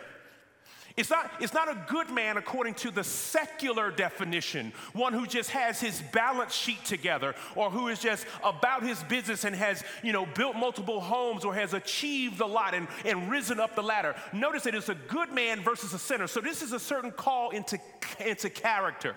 It's 0.99 1.09
not, 1.09 1.31
it's 1.39 1.53
not 1.53 1.69
a 1.69 1.81
good 1.87 2.09
man 2.09 2.35
according 2.35 2.73
to 2.75 2.91
the 2.91 3.05
secular 3.05 3.89
definition, 3.89 4.73
one 4.91 5.13
who 5.13 5.25
just 5.25 5.49
has 5.51 5.79
his 5.79 6.01
balance 6.11 6.53
sheet 6.53 6.83
together 6.83 7.35
or 7.55 7.69
who 7.69 7.87
is 7.87 7.99
just 7.99 8.25
about 8.43 8.83
his 8.83 9.01
business 9.03 9.45
and 9.45 9.55
has, 9.55 9.81
you 10.03 10.11
know, 10.11 10.25
built 10.25 10.57
multiple 10.57 10.99
homes 10.99 11.45
or 11.45 11.55
has 11.55 11.73
achieved 11.73 12.41
a 12.41 12.45
lot 12.45 12.73
and, 12.73 12.85
and 13.05 13.31
risen 13.31 13.61
up 13.61 13.77
the 13.77 13.81
ladder. 13.81 14.13
Notice 14.33 14.63
that 14.63 14.75
it's 14.75 14.89
a 14.89 14.95
good 14.95 15.31
man 15.31 15.61
versus 15.61 15.93
a 15.93 15.97
sinner. 15.97 16.27
So 16.27 16.41
this 16.41 16.61
is 16.61 16.73
a 16.73 16.79
certain 16.81 17.11
call 17.11 17.51
into, 17.51 17.79
into 18.19 18.49
character. 18.49 19.15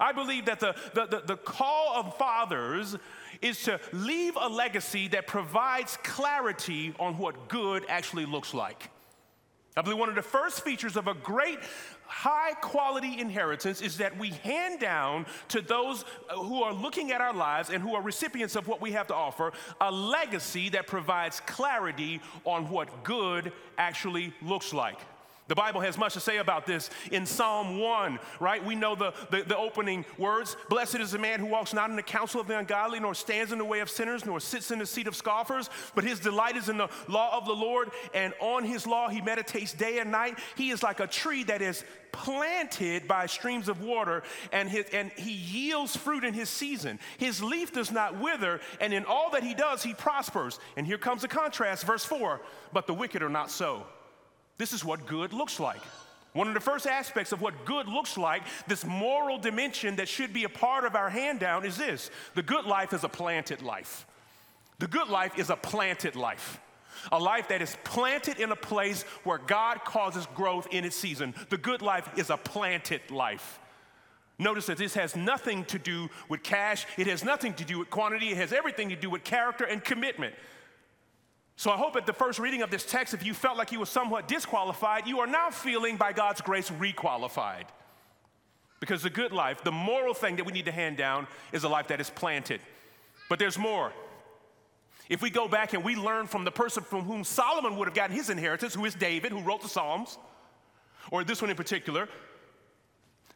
I 0.00 0.12
believe 0.12 0.46
that 0.46 0.58
the, 0.58 0.74
the, 0.94 1.04
the, 1.04 1.22
the 1.26 1.36
call 1.36 1.96
of 1.96 2.16
fathers 2.16 2.96
is 3.42 3.62
to 3.64 3.78
leave 3.92 4.36
a 4.40 4.48
legacy 4.48 5.08
that 5.08 5.26
provides 5.26 5.98
clarity 6.02 6.94
on 6.98 7.18
what 7.18 7.50
good 7.50 7.84
actually 7.90 8.24
looks 8.24 8.54
like. 8.54 8.88
I 9.78 9.82
believe 9.82 9.98
one 9.98 10.08
of 10.08 10.16
the 10.16 10.22
first 10.22 10.64
features 10.64 10.96
of 10.96 11.06
a 11.06 11.14
great 11.14 11.60
high 12.04 12.52
quality 12.54 13.20
inheritance 13.20 13.80
is 13.80 13.98
that 13.98 14.18
we 14.18 14.30
hand 14.30 14.80
down 14.80 15.24
to 15.48 15.60
those 15.60 16.04
uh, 16.28 16.34
who 16.34 16.64
are 16.64 16.72
looking 16.72 17.12
at 17.12 17.20
our 17.20 17.32
lives 17.32 17.70
and 17.70 17.80
who 17.80 17.94
are 17.94 18.02
recipients 18.02 18.56
of 18.56 18.66
what 18.66 18.80
we 18.80 18.90
have 18.90 19.06
to 19.06 19.14
offer 19.14 19.52
a 19.80 19.92
legacy 19.92 20.68
that 20.70 20.88
provides 20.88 21.38
clarity 21.40 22.20
on 22.44 22.68
what 22.68 23.04
good 23.04 23.52
actually 23.76 24.32
looks 24.42 24.72
like. 24.72 24.98
The 25.48 25.54
Bible 25.54 25.80
has 25.80 25.96
much 25.96 26.12
to 26.12 26.20
say 26.20 26.36
about 26.36 26.66
this 26.66 26.90
in 27.10 27.24
Psalm 27.24 27.78
1, 27.78 28.18
right? 28.38 28.62
We 28.62 28.74
know 28.74 28.94
the, 28.94 29.14
the, 29.30 29.42
the, 29.42 29.56
opening 29.56 30.04
words 30.18 30.56
Blessed 30.68 30.96
is 30.96 31.12
the 31.12 31.18
man 31.18 31.40
who 31.40 31.46
walks 31.46 31.72
not 31.72 31.88
in 31.88 31.96
the 31.96 32.02
counsel 32.02 32.40
of 32.40 32.46
the 32.46 32.58
ungodly, 32.58 33.00
nor 33.00 33.14
stands 33.14 33.50
in 33.50 33.58
the 33.58 33.64
way 33.64 33.80
of 33.80 33.88
sinners, 33.88 34.26
nor 34.26 34.40
sits 34.40 34.70
in 34.70 34.78
the 34.78 34.86
seat 34.86 35.06
of 35.06 35.16
scoffers, 35.16 35.70
but 35.94 36.04
his 36.04 36.20
delight 36.20 36.56
is 36.56 36.68
in 36.68 36.76
the 36.76 36.88
law 37.08 37.36
of 37.36 37.46
the 37.46 37.54
Lord, 37.54 37.90
and 38.12 38.34
on 38.40 38.62
his 38.62 38.86
law 38.86 39.08
he 39.08 39.22
meditates 39.22 39.72
day 39.72 39.98
and 40.00 40.12
night. 40.12 40.38
He 40.54 40.70
is 40.70 40.82
like 40.82 41.00
a 41.00 41.06
tree 41.06 41.44
that 41.44 41.62
is 41.62 41.82
planted 42.12 43.08
by 43.08 43.24
streams 43.24 43.70
of 43.70 43.80
water, 43.80 44.22
and, 44.52 44.68
his, 44.68 44.84
and 44.92 45.10
he 45.12 45.32
yields 45.32 45.96
fruit 45.96 46.24
in 46.24 46.34
his 46.34 46.50
season. 46.50 46.98
His 47.16 47.42
leaf 47.42 47.72
does 47.72 47.90
not 47.90 48.20
wither, 48.20 48.60
and 48.82 48.92
in 48.92 49.06
all 49.06 49.30
that 49.30 49.42
he 49.42 49.54
does, 49.54 49.82
he 49.82 49.94
prospers. 49.94 50.60
And 50.76 50.86
here 50.86 50.98
comes 50.98 51.22
the 51.22 51.28
contrast, 51.28 51.84
verse 51.84 52.04
4 52.04 52.42
But 52.74 52.86
the 52.86 52.94
wicked 52.94 53.22
are 53.22 53.30
not 53.30 53.50
so. 53.50 53.86
This 54.58 54.72
is 54.72 54.84
what 54.84 55.06
good 55.06 55.32
looks 55.32 55.58
like. 55.58 55.80
One 56.34 56.48
of 56.48 56.54
the 56.54 56.60
first 56.60 56.86
aspects 56.86 57.32
of 57.32 57.40
what 57.40 57.64
good 57.64 57.88
looks 57.88 58.18
like, 58.18 58.42
this 58.66 58.84
moral 58.84 59.38
dimension 59.38 59.96
that 59.96 60.08
should 60.08 60.32
be 60.32 60.44
a 60.44 60.48
part 60.48 60.84
of 60.84 60.94
our 60.94 61.08
hand 61.08 61.40
down, 61.40 61.64
is 61.64 61.76
this 61.76 62.10
the 62.34 62.42
good 62.42 62.64
life 62.64 62.92
is 62.92 63.04
a 63.04 63.08
planted 63.08 63.62
life. 63.62 64.06
The 64.78 64.86
good 64.86 65.08
life 65.08 65.38
is 65.38 65.50
a 65.50 65.56
planted 65.56 66.14
life. 66.14 66.60
A 67.12 67.18
life 67.18 67.48
that 67.48 67.62
is 67.62 67.76
planted 67.84 68.40
in 68.40 68.50
a 68.50 68.56
place 68.56 69.02
where 69.24 69.38
God 69.38 69.84
causes 69.84 70.26
growth 70.34 70.68
in 70.70 70.84
its 70.84 70.96
season. 70.96 71.34
The 71.48 71.58
good 71.58 71.80
life 71.80 72.08
is 72.16 72.30
a 72.30 72.36
planted 72.36 73.10
life. 73.10 73.60
Notice 74.38 74.66
that 74.66 74.78
this 74.78 74.94
has 74.94 75.16
nothing 75.16 75.64
to 75.66 75.78
do 75.78 76.08
with 76.28 76.44
cash, 76.44 76.86
it 76.96 77.08
has 77.08 77.24
nothing 77.24 77.54
to 77.54 77.64
do 77.64 77.80
with 77.80 77.90
quantity, 77.90 78.28
it 78.28 78.36
has 78.36 78.52
everything 78.52 78.88
to 78.90 78.96
do 78.96 79.10
with 79.10 79.24
character 79.24 79.64
and 79.64 79.82
commitment. 79.82 80.34
So 81.58 81.72
I 81.72 81.76
hope 81.76 81.96
at 81.96 82.06
the 82.06 82.12
first 82.12 82.38
reading 82.38 82.62
of 82.62 82.70
this 82.70 82.84
text, 82.84 83.14
if 83.14 83.26
you 83.26 83.34
felt 83.34 83.58
like 83.58 83.72
you 83.72 83.80
were 83.80 83.86
somewhat 83.86 84.28
disqualified, 84.28 85.08
you 85.08 85.18
are 85.18 85.26
now 85.26 85.50
feeling 85.50 85.96
by 85.96 86.12
God's 86.12 86.40
grace 86.40 86.70
requalified. 86.70 87.64
Because 88.78 89.02
the 89.02 89.10
good 89.10 89.32
life, 89.32 89.64
the 89.64 89.72
moral 89.72 90.14
thing 90.14 90.36
that 90.36 90.46
we 90.46 90.52
need 90.52 90.66
to 90.66 90.72
hand 90.72 90.96
down, 90.96 91.26
is 91.50 91.64
a 91.64 91.68
life 91.68 91.88
that 91.88 92.00
is 92.00 92.10
planted. 92.10 92.60
But 93.28 93.40
there's 93.40 93.58
more. 93.58 93.92
If 95.08 95.20
we 95.20 95.30
go 95.30 95.48
back 95.48 95.72
and 95.72 95.82
we 95.82 95.96
learn 95.96 96.28
from 96.28 96.44
the 96.44 96.52
person 96.52 96.84
from 96.84 97.02
whom 97.02 97.24
Solomon 97.24 97.76
would 97.76 97.88
have 97.88 97.94
gotten 97.94 98.14
his 98.14 98.30
inheritance, 98.30 98.74
who 98.74 98.84
is 98.84 98.94
David, 98.94 99.32
who 99.32 99.40
wrote 99.40 99.62
the 99.62 99.68
Psalms, 99.68 100.16
or 101.10 101.24
this 101.24 101.42
one 101.42 101.50
in 101.50 101.56
particular, 101.56 102.08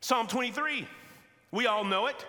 Psalm 0.01 0.29
23. 0.29 0.87
We 1.51 1.67
all 1.67 1.83
know 1.83 2.07
it. 2.07 2.25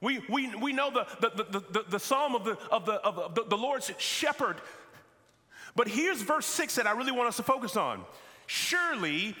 We, 0.00 0.20
we, 0.28 0.54
we 0.54 0.72
know 0.72 0.92
the, 0.92 1.08
the, 1.20 1.42
the, 1.42 1.60
the, 1.60 1.84
the 1.88 1.98
psalm 1.98 2.36
of, 2.36 2.44
the, 2.44 2.56
of, 2.70 2.86
the, 2.86 2.92
of 3.04 3.34
the, 3.34 3.42
the 3.42 3.56
Lord's 3.56 3.90
shepherd 3.98 4.60
but 5.78 5.86
here's 5.86 6.22
verse 6.22 6.44
6 6.44 6.74
that 6.74 6.88
I 6.88 6.90
really 6.90 7.12
want 7.12 7.28
us 7.28 7.36
to 7.36 7.44
focus 7.44 7.76
on. 7.76 8.04
Surely 8.48 9.36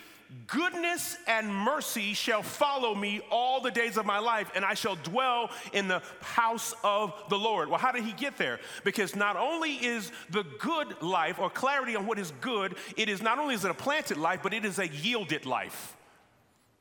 goodness 0.46 1.16
and 1.26 1.52
mercy 1.52 2.14
shall 2.14 2.44
follow 2.44 2.94
me 2.94 3.20
all 3.28 3.60
the 3.60 3.72
days 3.72 3.96
of 3.96 4.06
my 4.06 4.20
life, 4.20 4.52
and 4.54 4.64
I 4.64 4.74
shall 4.74 4.94
dwell 4.94 5.50
in 5.72 5.88
the 5.88 6.00
house 6.20 6.76
of 6.84 7.12
the 7.28 7.36
Lord. 7.36 7.68
Well, 7.68 7.80
how 7.80 7.90
did 7.90 8.04
he 8.04 8.12
get 8.12 8.36
there? 8.36 8.60
Because 8.84 9.16
not 9.16 9.34
only 9.34 9.72
is 9.72 10.12
the 10.30 10.44
good 10.60 11.02
life 11.02 11.40
or 11.40 11.50
clarity 11.50 11.96
on 11.96 12.06
what 12.06 12.20
is 12.20 12.32
good, 12.40 12.76
it 12.96 13.08
is 13.08 13.20
not 13.20 13.40
only 13.40 13.56
is 13.56 13.64
it 13.64 13.72
a 13.72 13.74
planted 13.74 14.16
life, 14.16 14.38
but 14.40 14.54
it 14.54 14.64
is 14.64 14.78
a 14.78 14.86
yielded 14.86 15.44
life. 15.44 15.96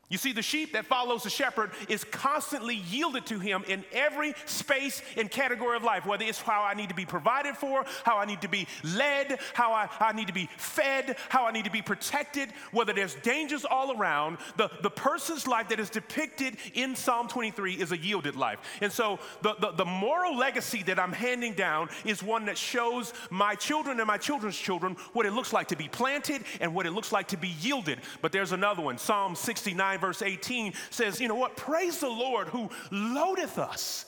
You 0.10 0.18
see, 0.18 0.32
the 0.32 0.42
sheep 0.42 0.72
that 0.72 0.86
follows 0.86 1.24
the 1.24 1.30
shepherd 1.30 1.72
is 1.90 2.06
constantly 2.06 2.76
yielded 2.76 3.26
to 3.26 3.40
him 3.40 3.66
in 3.68 3.84
every 3.92 4.34
space 4.46 5.02
and 5.18 5.30
category 5.30 5.76
of 5.76 5.84
life, 5.84 6.06
whether 6.06 6.24
it's 6.24 6.40
how 6.40 6.64
I 6.64 6.76
need 6.76 6.88
to 6.90 6.96
be 6.96 7.06
provided 7.06 7.58
for, 7.58 7.84
how 8.06 8.18
I 8.18 8.24
need 8.24 8.42
to 8.42 8.48
be 8.48 8.68
led, 8.96 9.40
how 9.54 9.74
I, 9.74 9.90
I 10.00 10.14
need 10.14 10.28
to 10.28 10.34
be 10.34 10.48
fed, 10.56 11.18
how 11.28 11.46
I 11.46 11.52
need 11.52 11.66
to 11.66 11.72
be 11.72 11.82
protected, 11.82 12.54
whether 12.72 12.94
there's 12.94 13.16
dangers 13.16 13.66
all 13.66 14.00
around. 14.00 14.38
The, 14.56 14.70
the 14.82 14.90
person's 14.90 15.46
life 15.46 15.68
that 15.70 15.80
is 15.80 15.90
depicted 15.90 16.56
in 16.74 16.96
Psalm 16.96 17.28
23 17.28 17.74
is 17.74 17.92
a 17.92 17.98
yielded 17.98 18.38
life. 18.38 18.60
And 18.80 18.92
so 18.92 19.20
the, 19.42 19.56
the, 19.60 19.72
the 19.72 19.86
moral 19.86 20.38
legacy 20.38 20.84
that 20.84 21.00
I'm 21.00 21.12
handing 21.12 21.54
down 21.54 21.90
is 22.06 22.24
one 22.24 22.46
that 22.46 22.58
shows 22.58 23.14
my 23.30 23.56
children 23.56 24.00
and 24.00 24.08
my 24.08 24.18
children's 24.18 24.58
children 24.58 24.96
what 25.12 25.26
it 25.26 25.34
looks 25.34 25.52
like 25.52 25.68
to 25.68 25.76
be 25.76 25.90
planted 25.90 26.44
and 26.62 26.74
what 26.74 26.86
it 26.86 26.92
looks 26.92 27.12
like 27.12 27.28
to 27.30 27.38
be 27.38 27.50
yielded. 27.60 28.00
But 28.22 28.32
there's 28.32 28.54
another 28.54 28.82
one, 28.82 28.98
Psalm 28.98 29.36
69 29.36 29.97
9, 29.98 30.00
verse 30.00 30.22
18 30.22 30.74
says, 30.90 31.20
You 31.20 31.28
know 31.28 31.36
what? 31.36 31.58
Praise 31.58 32.00
the 32.00 32.10
Lord 32.10 32.48
who 32.50 32.70
loadeth 32.92 33.58
us, 33.58 34.06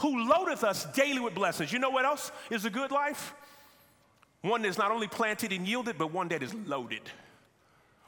who 0.00 0.28
loadeth 0.28 0.64
us 0.64 0.86
daily 0.92 1.20
with 1.20 1.34
blessings. 1.34 1.72
You 1.72 1.78
know 1.78 1.90
what 1.90 2.04
else 2.04 2.32
is 2.50 2.64
a 2.64 2.70
good 2.70 2.90
life? 2.90 3.34
One 4.42 4.62
that 4.62 4.68
is 4.68 4.78
not 4.78 4.90
only 4.90 5.06
planted 5.06 5.52
and 5.52 5.66
yielded, 5.66 5.98
but 5.98 6.12
one 6.12 6.28
that 6.28 6.42
is 6.42 6.54
loaded. 6.54 7.02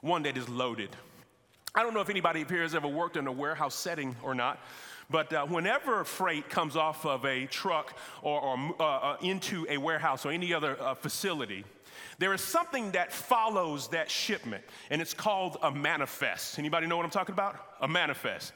One 0.00 0.22
that 0.24 0.36
is 0.36 0.48
loaded. 0.48 0.90
I 1.74 1.82
don't 1.82 1.94
know 1.94 2.00
if 2.00 2.10
anybody 2.10 2.44
here 2.48 2.62
has 2.62 2.74
ever 2.74 2.88
worked 2.88 3.16
in 3.16 3.26
a 3.26 3.32
warehouse 3.32 3.74
setting 3.74 4.14
or 4.22 4.34
not, 4.34 4.60
but 5.10 5.32
uh, 5.32 5.46
whenever 5.46 6.04
freight 6.04 6.48
comes 6.48 6.76
off 6.76 7.04
of 7.04 7.24
a 7.24 7.46
truck 7.46 7.96
or, 8.22 8.40
or 8.40 8.74
uh, 8.78 8.84
uh, 8.84 9.16
into 9.22 9.66
a 9.68 9.76
warehouse 9.76 10.24
or 10.24 10.30
any 10.30 10.52
other 10.52 10.80
uh, 10.80 10.94
facility, 10.94 11.64
there 12.18 12.32
is 12.32 12.40
something 12.40 12.92
that 12.92 13.12
follows 13.12 13.88
that 13.88 14.10
shipment, 14.10 14.64
and 14.90 15.00
it's 15.00 15.14
called 15.14 15.56
a 15.62 15.70
manifest. 15.70 16.58
Anybody 16.58 16.86
know 16.86 16.96
what 16.96 17.04
I'm 17.04 17.10
talking 17.10 17.32
about? 17.32 17.56
A 17.80 17.88
manifest. 17.88 18.52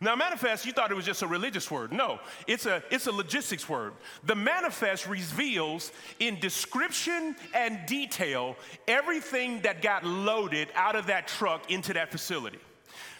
Now, 0.00 0.16
manifest, 0.16 0.64
you 0.64 0.72
thought 0.72 0.90
it 0.90 0.94
was 0.94 1.04
just 1.04 1.22
a 1.22 1.26
religious 1.26 1.70
word. 1.70 1.92
No, 1.92 2.20
it's 2.46 2.64
a, 2.64 2.82
it's 2.90 3.06
a 3.06 3.12
logistics 3.12 3.68
word. 3.68 3.92
The 4.24 4.34
manifest 4.34 5.06
reveals 5.06 5.92
in 6.20 6.38
description 6.40 7.36
and 7.54 7.80
detail 7.86 8.56
everything 8.88 9.60
that 9.62 9.82
got 9.82 10.04
loaded 10.04 10.68
out 10.74 10.96
of 10.96 11.06
that 11.06 11.28
truck 11.28 11.70
into 11.70 11.92
that 11.94 12.10
facility. 12.10 12.60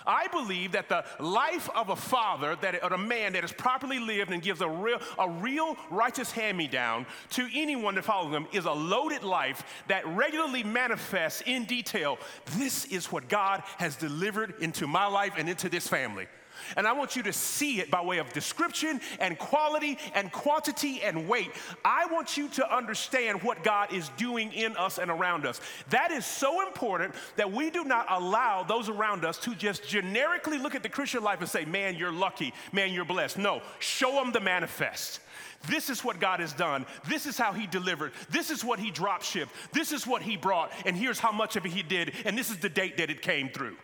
I 0.06 0.28
believe 0.28 0.72
that 0.72 0.88
the 0.88 1.04
life 1.18 1.68
of 1.74 1.90
a 1.90 1.96
father, 1.96 2.56
that 2.62 2.76
of 2.76 2.92
a 2.92 2.98
man 2.98 3.34
that 3.34 3.44
is 3.44 3.52
properly 3.52 3.98
lived 3.98 4.30
and 4.30 4.42
gives 4.42 4.60
a 4.60 4.68
real, 4.68 4.98
a 5.18 5.28
real 5.28 5.76
righteous 5.90 6.32
hand-me-down 6.32 7.06
to 7.30 7.48
anyone 7.54 7.94
that 7.96 8.04
follows 8.04 8.32
them 8.32 8.46
is 8.52 8.64
a 8.64 8.72
loaded 8.72 9.22
life 9.22 9.62
that 9.88 10.06
regularly 10.08 10.62
manifests 10.62 11.42
in 11.46 11.64
detail. 11.64 12.18
This 12.56 12.86
is 12.86 13.12
what 13.12 13.28
God 13.28 13.62
has 13.78 13.96
delivered 13.96 14.54
into 14.60 14.86
my 14.86 15.06
life 15.06 15.34
and 15.36 15.48
into 15.48 15.68
this 15.68 15.86
family. 15.86 16.26
And 16.76 16.86
I 16.86 16.92
want 16.92 17.16
you 17.16 17.22
to 17.24 17.32
see 17.32 17.80
it 17.80 17.90
by 17.90 18.02
way 18.02 18.18
of 18.18 18.32
description 18.32 19.00
and 19.18 19.38
quality 19.38 19.98
and 20.14 20.30
quantity 20.32 21.02
and 21.02 21.28
weight. 21.28 21.50
I 21.84 22.06
want 22.06 22.36
you 22.36 22.48
to 22.48 22.74
understand 22.74 23.42
what 23.42 23.62
God 23.62 23.92
is 23.92 24.10
doing 24.16 24.52
in 24.52 24.76
us 24.76 24.98
and 24.98 25.10
around 25.10 25.46
us. 25.46 25.60
That 25.90 26.10
is 26.10 26.24
so 26.24 26.66
important 26.66 27.14
that 27.36 27.52
we 27.52 27.70
do 27.70 27.84
not 27.84 28.06
allow 28.08 28.62
those 28.62 28.88
around 28.88 29.24
us 29.24 29.38
to 29.38 29.54
just 29.54 29.86
generically 29.86 30.58
look 30.58 30.74
at 30.74 30.82
the 30.82 30.88
Christian 30.88 31.22
life 31.22 31.40
and 31.40 31.48
say, 31.48 31.64
man, 31.64 31.96
you're 31.96 32.12
lucky, 32.12 32.52
man, 32.72 32.92
you're 32.92 33.04
blessed. 33.04 33.38
No, 33.38 33.62
show 33.78 34.12
them 34.12 34.32
the 34.32 34.40
manifest. 34.40 35.20
This 35.68 35.90
is 35.90 36.02
what 36.02 36.20
God 36.20 36.40
has 36.40 36.52
done. 36.52 36.86
This 37.08 37.26
is 37.26 37.36
how 37.36 37.52
He 37.52 37.66
delivered. 37.66 38.12
This 38.30 38.50
is 38.50 38.64
what 38.64 38.78
He 38.78 38.90
drop 38.90 39.22
shipped. 39.22 39.52
This 39.72 39.92
is 39.92 40.06
what 40.06 40.22
He 40.22 40.36
brought. 40.36 40.72
And 40.86 40.96
here's 40.96 41.18
how 41.18 41.32
much 41.32 41.56
of 41.56 41.66
it 41.66 41.72
He 41.72 41.82
did. 41.82 42.12
And 42.24 42.36
this 42.36 42.50
is 42.50 42.58
the 42.58 42.70
date 42.70 42.96
that 42.96 43.10
it 43.10 43.20
came 43.20 43.50
through. 43.50 43.76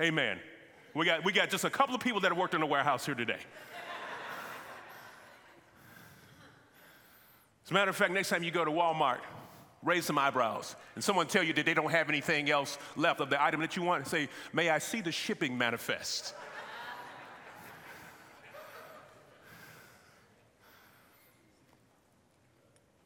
Amen. 0.00 0.08
Amen. 0.08 0.40
We 0.94 1.06
got, 1.06 1.24
we 1.24 1.32
got 1.32 1.48
just 1.48 1.64
a 1.64 1.70
couple 1.70 1.94
of 1.94 2.00
people 2.00 2.20
that 2.20 2.28
have 2.28 2.36
worked 2.38 2.54
in 2.54 2.60
the 2.60 2.66
warehouse 2.66 3.06
here 3.06 3.14
today. 3.14 3.38
As 7.64 7.70
a 7.70 7.74
matter 7.74 7.90
of 7.90 7.96
fact, 7.96 8.12
next 8.12 8.28
time 8.28 8.42
you 8.42 8.50
go 8.50 8.64
to 8.64 8.70
Walmart, 8.70 9.20
raise 9.82 10.04
some 10.04 10.18
eyebrows, 10.18 10.76
and 10.94 11.02
someone 11.02 11.26
tell 11.26 11.42
you 11.42 11.54
that 11.54 11.64
they 11.64 11.74
don't 11.74 11.90
have 11.90 12.08
anything 12.08 12.50
else 12.50 12.76
left 12.96 13.20
of 13.20 13.30
the 13.30 13.42
item 13.42 13.60
that 13.60 13.76
you 13.76 13.82
want, 13.82 14.06
say, 14.06 14.28
May 14.52 14.68
I 14.68 14.78
see 14.78 15.00
the 15.00 15.12
shipping 15.12 15.56
manifest? 15.56 16.34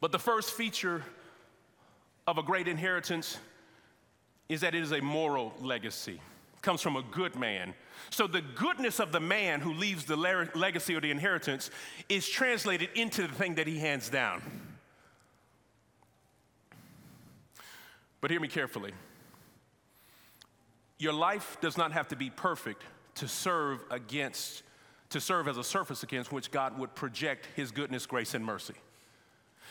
but 0.01 0.11
the 0.11 0.19
first 0.19 0.53
feature 0.53 1.03
of 2.27 2.39
a 2.39 2.43
great 2.43 2.67
inheritance 2.67 3.39
is 4.49 4.61
that 4.63 4.75
it 4.75 4.83
is 4.83 4.93
a 4.93 5.01
moral 5.01 5.53
legacy 5.61 6.21
comes 6.63 6.83
from 6.83 6.97
a 6.97 7.03
good 7.03 7.37
man. 7.37 7.75
So 8.11 8.27
the 8.27 8.43
goodness 8.43 9.01
of 9.01 9.13
the 9.13 9.21
man 9.21 9.61
who 9.61 9.73
leaves 9.73 10.05
the 10.05 10.17
legacy 10.17 10.95
or 10.95 11.01
the 11.01 11.11
inheritance 11.11 11.71
is 12.09 12.29
translated 12.29 12.91
into 12.95 13.23
the 13.23 13.35
thing 13.35 13.57
that 13.57 13.67
he 13.67 13.79
hands 13.79 14.09
down. 14.09 14.43
But 18.21 18.31
hear 18.31 18.41
me 18.41 18.49
carefully. 18.49 18.93
Your 20.99 21.13
life 21.13 21.59
does 21.61 21.77
not 21.77 21.93
have 21.93 22.09
to 22.09 22.17
be 22.17 22.31
perfect 22.31 22.83
to 23.17 23.29
serve 23.29 23.85
against 23.91 24.63
to 25.11 25.21
serve 25.21 25.47
as 25.47 25.57
a 25.57 25.65
surface 25.65 26.03
against 26.03 26.33
which 26.33 26.51
God 26.51 26.79
would 26.79 26.95
project 26.95 27.49
his 27.55 27.71
goodness, 27.71 28.07
grace 28.07 28.35
and 28.35 28.45
mercy. 28.45 28.75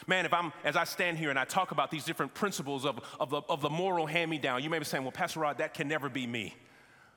Man, 0.07 0.25
if 0.25 0.33
I'm, 0.33 0.53
as 0.63 0.75
I 0.75 0.83
stand 0.83 1.17
here 1.17 1.29
and 1.29 1.39
I 1.39 1.45
talk 1.45 1.71
about 1.71 1.91
these 1.91 2.05
different 2.05 2.33
principles 2.33 2.85
of, 2.85 2.99
of, 3.19 3.29
the, 3.29 3.41
of 3.49 3.61
the 3.61 3.69
moral 3.69 4.05
hand 4.05 4.29
me 4.29 4.37
down, 4.37 4.63
you 4.63 4.69
may 4.69 4.79
be 4.79 4.85
saying, 4.85 5.03
well, 5.03 5.11
Pastor 5.11 5.41
Rod, 5.41 5.57
that 5.57 5.73
can 5.73 5.87
never 5.87 6.09
be 6.09 6.27
me. 6.27 6.55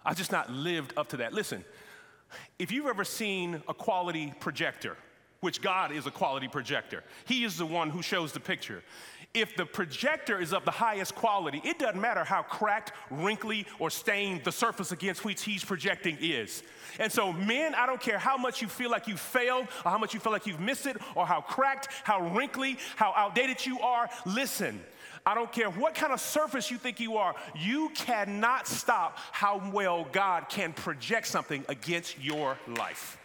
I've 0.08 0.16
just 0.16 0.32
not 0.32 0.50
lived 0.50 0.94
up 0.96 1.08
to 1.08 1.18
that. 1.18 1.34
Listen, 1.34 1.62
if 2.58 2.72
you've 2.72 2.86
ever 2.86 3.04
seen 3.04 3.62
a 3.68 3.74
quality 3.74 4.32
projector, 4.40 4.96
which 5.40 5.60
God 5.60 5.92
is 5.92 6.06
a 6.06 6.10
quality 6.10 6.48
projector, 6.48 7.04
He 7.26 7.44
is 7.44 7.58
the 7.58 7.66
one 7.66 7.90
who 7.90 8.00
shows 8.00 8.32
the 8.32 8.40
picture. 8.40 8.82
If 9.34 9.54
the 9.54 9.66
projector 9.66 10.40
is 10.40 10.54
of 10.54 10.64
the 10.64 10.70
highest 10.70 11.14
quality, 11.14 11.60
it 11.62 11.78
doesn't 11.78 12.00
matter 12.00 12.24
how 12.24 12.40
cracked, 12.40 12.92
wrinkly, 13.10 13.66
or 13.78 13.90
stained 13.90 14.44
the 14.44 14.50
surface 14.50 14.92
against 14.92 15.26
which 15.26 15.42
he's 15.42 15.62
projecting 15.62 16.16
is. 16.22 16.62
And 16.98 17.12
so, 17.12 17.30
men, 17.34 17.74
I 17.74 17.84
don't 17.84 18.00
care 18.00 18.18
how 18.18 18.38
much 18.38 18.62
you 18.62 18.68
feel 18.68 18.90
like 18.90 19.06
you 19.08 19.18
failed, 19.18 19.66
or 19.84 19.90
how 19.90 19.98
much 19.98 20.14
you 20.14 20.20
feel 20.20 20.32
like 20.32 20.46
you've 20.46 20.58
missed 20.58 20.86
it, 20.86 20.96
or 21.14 21.26
how 21.26 21.42
cracked, 21.42 21.88
how 22.04 22.30
wrinkly, 22.34 22.78
how 22.96 23.12
outdated 23.14 23.66
you 23.66 23.78
are, 23.80 24.08
listen. 24.24 24.80
I 25.28 25.34
don't 25.34 25.52
care 25.52 25.68
what 25.68 25.94
kind 25.94 26.10
of 26.10 26.20
surface 26.20 26.70
you 26.70 26.78
think 26.78 27.00
you 27.00 27.18
are, 27.18 27.34
you 27.54 27.90
cannot 27.90 28.66
stop 28.66 29.18
how 29.30 29.60
well 29.74 30.06
God 30.10 30.48
can 30.48 30.72
project 30.72 31.26
something 31.26 31.66
against 31.68 32.18
your 32.18 32.56
life. 32.78 33.18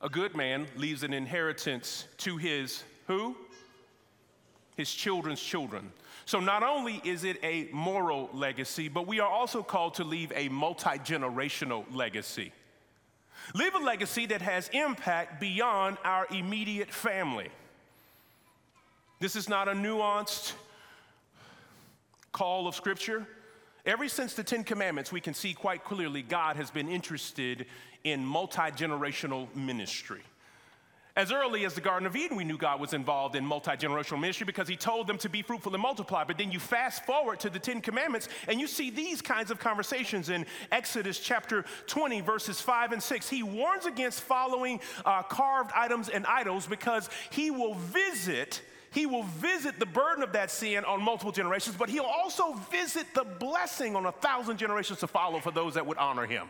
A 0.00 0.08
good 0.08 0.34
man 0.34 0.66
leaves 0.74 1.04
an 1.04 1.14
inheritance 1.14 2.08
to 2.18 2.36
his 2.36 2.82
who? 3.06 3.36
His 4.76 4.92
children's 4.92 5.40
children. 5.40 5.92
So 6.24 6.40
not 6.40 6.64
only 6.64 7.00
is 7.04 7.22
it 7.22 7.38
a 7.44 7.68
moral 7.72 8.28
legacy, 8.32 8.88
but 8.88 9.06
we 9.06 9.20
are 9.20 9.30
also 9.30 9.62
called 9.62 9.94
to 9.94 10.04
leave 10.04 10.32
a 10.34 10.48
multi 10.48 10.98
generational 10.98 11.84
legacy. 11.94 12.50
Leave 13.52 13.74
a 13.74 13.78
legacy 13.78 14.26
that 14.26 14.40
has 14.42 14.68
impact 14.72 15.40
beyond 15.40 15.98
our 16.04 16.26
immediate 16.30 16.90
family. 16.90 17.48
This 19.20 19.36
is 19.36 19.48
not 19.48 19.68
a 19.68 19.72
nuanced 19.72 20.54
call 22.32 22.66
of 22.66 22.74
Scripture. 22.74 23.26
Ever 23.86 24.08
since 24.08 24.34
the 24.34 24.42
Ten 24.42 24.64
Commandments, 24.64 25.12
we 25.12 25.20
can 25.20 25.34
see 25.34 25.52
quite 25.52 25.84
clearly 25.84 26.22
God 26.22 26.56
has 26.56 26.70
been 26.70 26.88
interested 26.88 27.66
in 28.02 28.24
multi 28.24 28.62
generational 28.70 29.54
ministry. 29.54 30.22
As 31.16 31.30
early 31.30 31.64
as 31.64 31.74
the 31.74 31.80
Garden 31.80 32.06
of 32.08 32.16
Eden, 32.16 32.36
we 32.36 32.42
knew 32.42 32.58
God 32.58 32.80
was 32.80 32.92
involved 32.92 33.36
in 33.36 33.46
multi 33.46 33.70
generational 33.72 34.20
ministry 34.20 34.44
because 34.44 34.66
He 34.66 34.74
told 34.74 35.06
them 35.06 35.16
to 35.18 35.28
be 35.28 35.42
fruitful 35.42 35.72
and 35.72 35.80
multiply. 35.80 36.24
But 36.24 36.38
then 36.38 36.50
you 36.50 36.58
fast 36.58 37.06
forward 37.06 37.38
to 37.40 37.50
the 37.50 37.60
Ten 37.60 37.80
Commandments 37.80 38.28
and 38.48 38.58
you 38.58 38.66
see 38.66 38.90
these 38.90 39.22
kinds 39.22 39.52
of 39.52 39.60
conversations 39.60 40.28
in 40.28 40.44
Exodus 40.72 41.20
chapter 41.20 41.64
20, 41.86 42.20
verses 42.22 42.60
5 42.60 42.92
and 42.92 43.02
6. 43.02 43.28
He 43.28 43.44
warns 43.44 43.86
against 43.86 44.22
following 44.22 44.80
uh, 45.04 45.22
carved 45.22 45.70
items 45.72 46.08
and 46.08 46.26
idols 46.26 46.66
because 46.66 47.08
He 47.30 47.52
will 47.52 47.74
visit. 47.74 48.62
He 48.90 49.06
will 49.06 49.24
visit 49.24 49.78
the 49.78 49.86
burden 49.86 50.24
of 50.24 50.32
that 50.32 50.50
sin 50.50 50.84
on 50.84 51.02
multiple 51.02 51.32
generations, 51.32 51.74
but 51.76 51.88
he'll 51.88 52.04
also 52.04 52.52
visit 52.70 53.12
the 53.12 53.24
blessing 53.24 53.96
on 53.96 54.06
a 54.06 54.12
thousand 54.12 54.56
generations 54.56 55.00
to 55.00 55.08
follow 55.08 55.40
for 55.40 55.50
those 55.50 55.74
that 55.74 55.84
would 55.84 55.98
honor 55.98 56.26
him. 56.26 56.46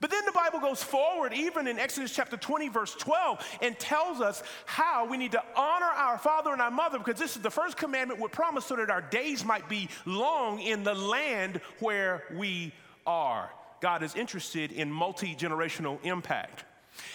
But 0.00 0.10
then 0.10 0.24
the 0.24 0.32
Bible 0.32 0.60
goes 0.60 0.82
forward, 0.82 1.32
even 1.32 1.66
in 1.66 1.78
Exodus 1.78 2.14
chapter 2.14 2.36
20, 2.36 2.68
verse 2.68 2.94
12, 2.94 3.58
and 3.62 3.78
tells 3.78 4.20
us 4.20 4.42
how 4.66 5.06
we 5.06 5.16
need 5.16 5.32
to 5.32 5.42
honor 5.56 5.86
our 5.86 6.18
father 6.18 6.52
and 6.52 6.60
our 6.60 6.70
mother 6.70 6.98
because 6.98 7.18
this 7.18 7.36
is 7.36 7.42
the 7.42 7.50
first 7.50 7.76
commandment 7.76 8.20
with 8.20 8.32
promise 8.32 8.66
so 8.66 8.76
that 8.76 8.90
our 8.90 9.02
days 9.02 9.44
might 9.44 9.68
be 9.68 9.88
long 10.04 10.60
in 10.60 10.82
the 10.82 10.94
land 10.94 11.60
where 11.80 12.24
we 12.34 12.72
are. 13.06 13.50
God 13.80 14.02
is 14.02 14.14
interested 14.14 14.72
in 14.72 14.90
multi 14.90 15.34
generational 15.34 15.98
impact. 16.04 16.64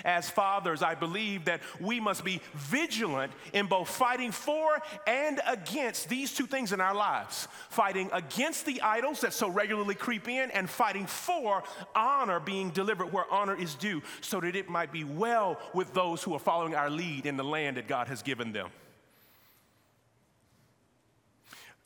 As 0.04 0.30
fathers, 0.30 0.82
I 0.82 0.96
believe 0.96 1.46
that 1.46 1.62
we 1.80 2.00
must 2.00 2.24
be 2.24 2.42
vigilant 2.56 3.32
in 3.54 3.68
both 3.68 3.90
fighting 3.90 4.32
for 4.32 4.82
and 5.06 5.40
against 5.48 6.10
these 6.10 6.34
two 6.34 6.48
things 6.48 6.74
in 6.74 6.82
our 6.82 6.96
lives 6.96 7.48
fighting 7.70 8.10
against 8.12 8.66
the 8.66 8.82
idols 8.82 9.22
that 9.22 9.34
so 9.34 9.48
regularly 9.50 9.96
creep 9.96 10.28
in, 10.28 10.50
and 10.52 10.70
fighting 10.70 11.06
for 11.06 11.64
honor 11.96 12.40
being 12.40 12.70
delivered 12.72 13.12
where 13.14 13.32
honor 13.32 13.56
is 13.56 13.76
due, 13.76 14.02
so 14.22 14.40
that 14.40 14.56
it 14.56 14.68
might 14.70 14.92
be 14.92 15.04
well 15.04 15.60
with 15.74 15.94
those 15.94 16.24
who 16.24 16.34
are 16.34 16.40
following 16.40 16.74
our 16.74 16.90
lead 16.90 17.26
in 17.26 17.38
the 17.38 17.44
land 17.44 17.78
that 17.78 17.88
God 17.88 18.08
has 18.08 18.22
given 18.22 18.52
them. 18.52 18.70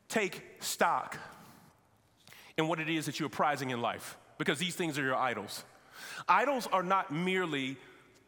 Take 0.08 0.42
stock 0.60 1.18
in 2.58 2.68
what 2.68 2.80
it 2.80 2.90
is 2.90 3.06
that 3.06 3.20
you're 3.20 3.30
prizing 3.30 3.70
in 3.70 3.82
life, 3.82 4.18
because 4.38 4.60
these 4.60 4.76
things 4.76 4.98
are 4.98 5.04
your 5.04 5.16
idols. 5.16 5.64
Idols 6.28 6.68
are 6.72 6.84
not 6.84 7.12
merely 7.12 7.78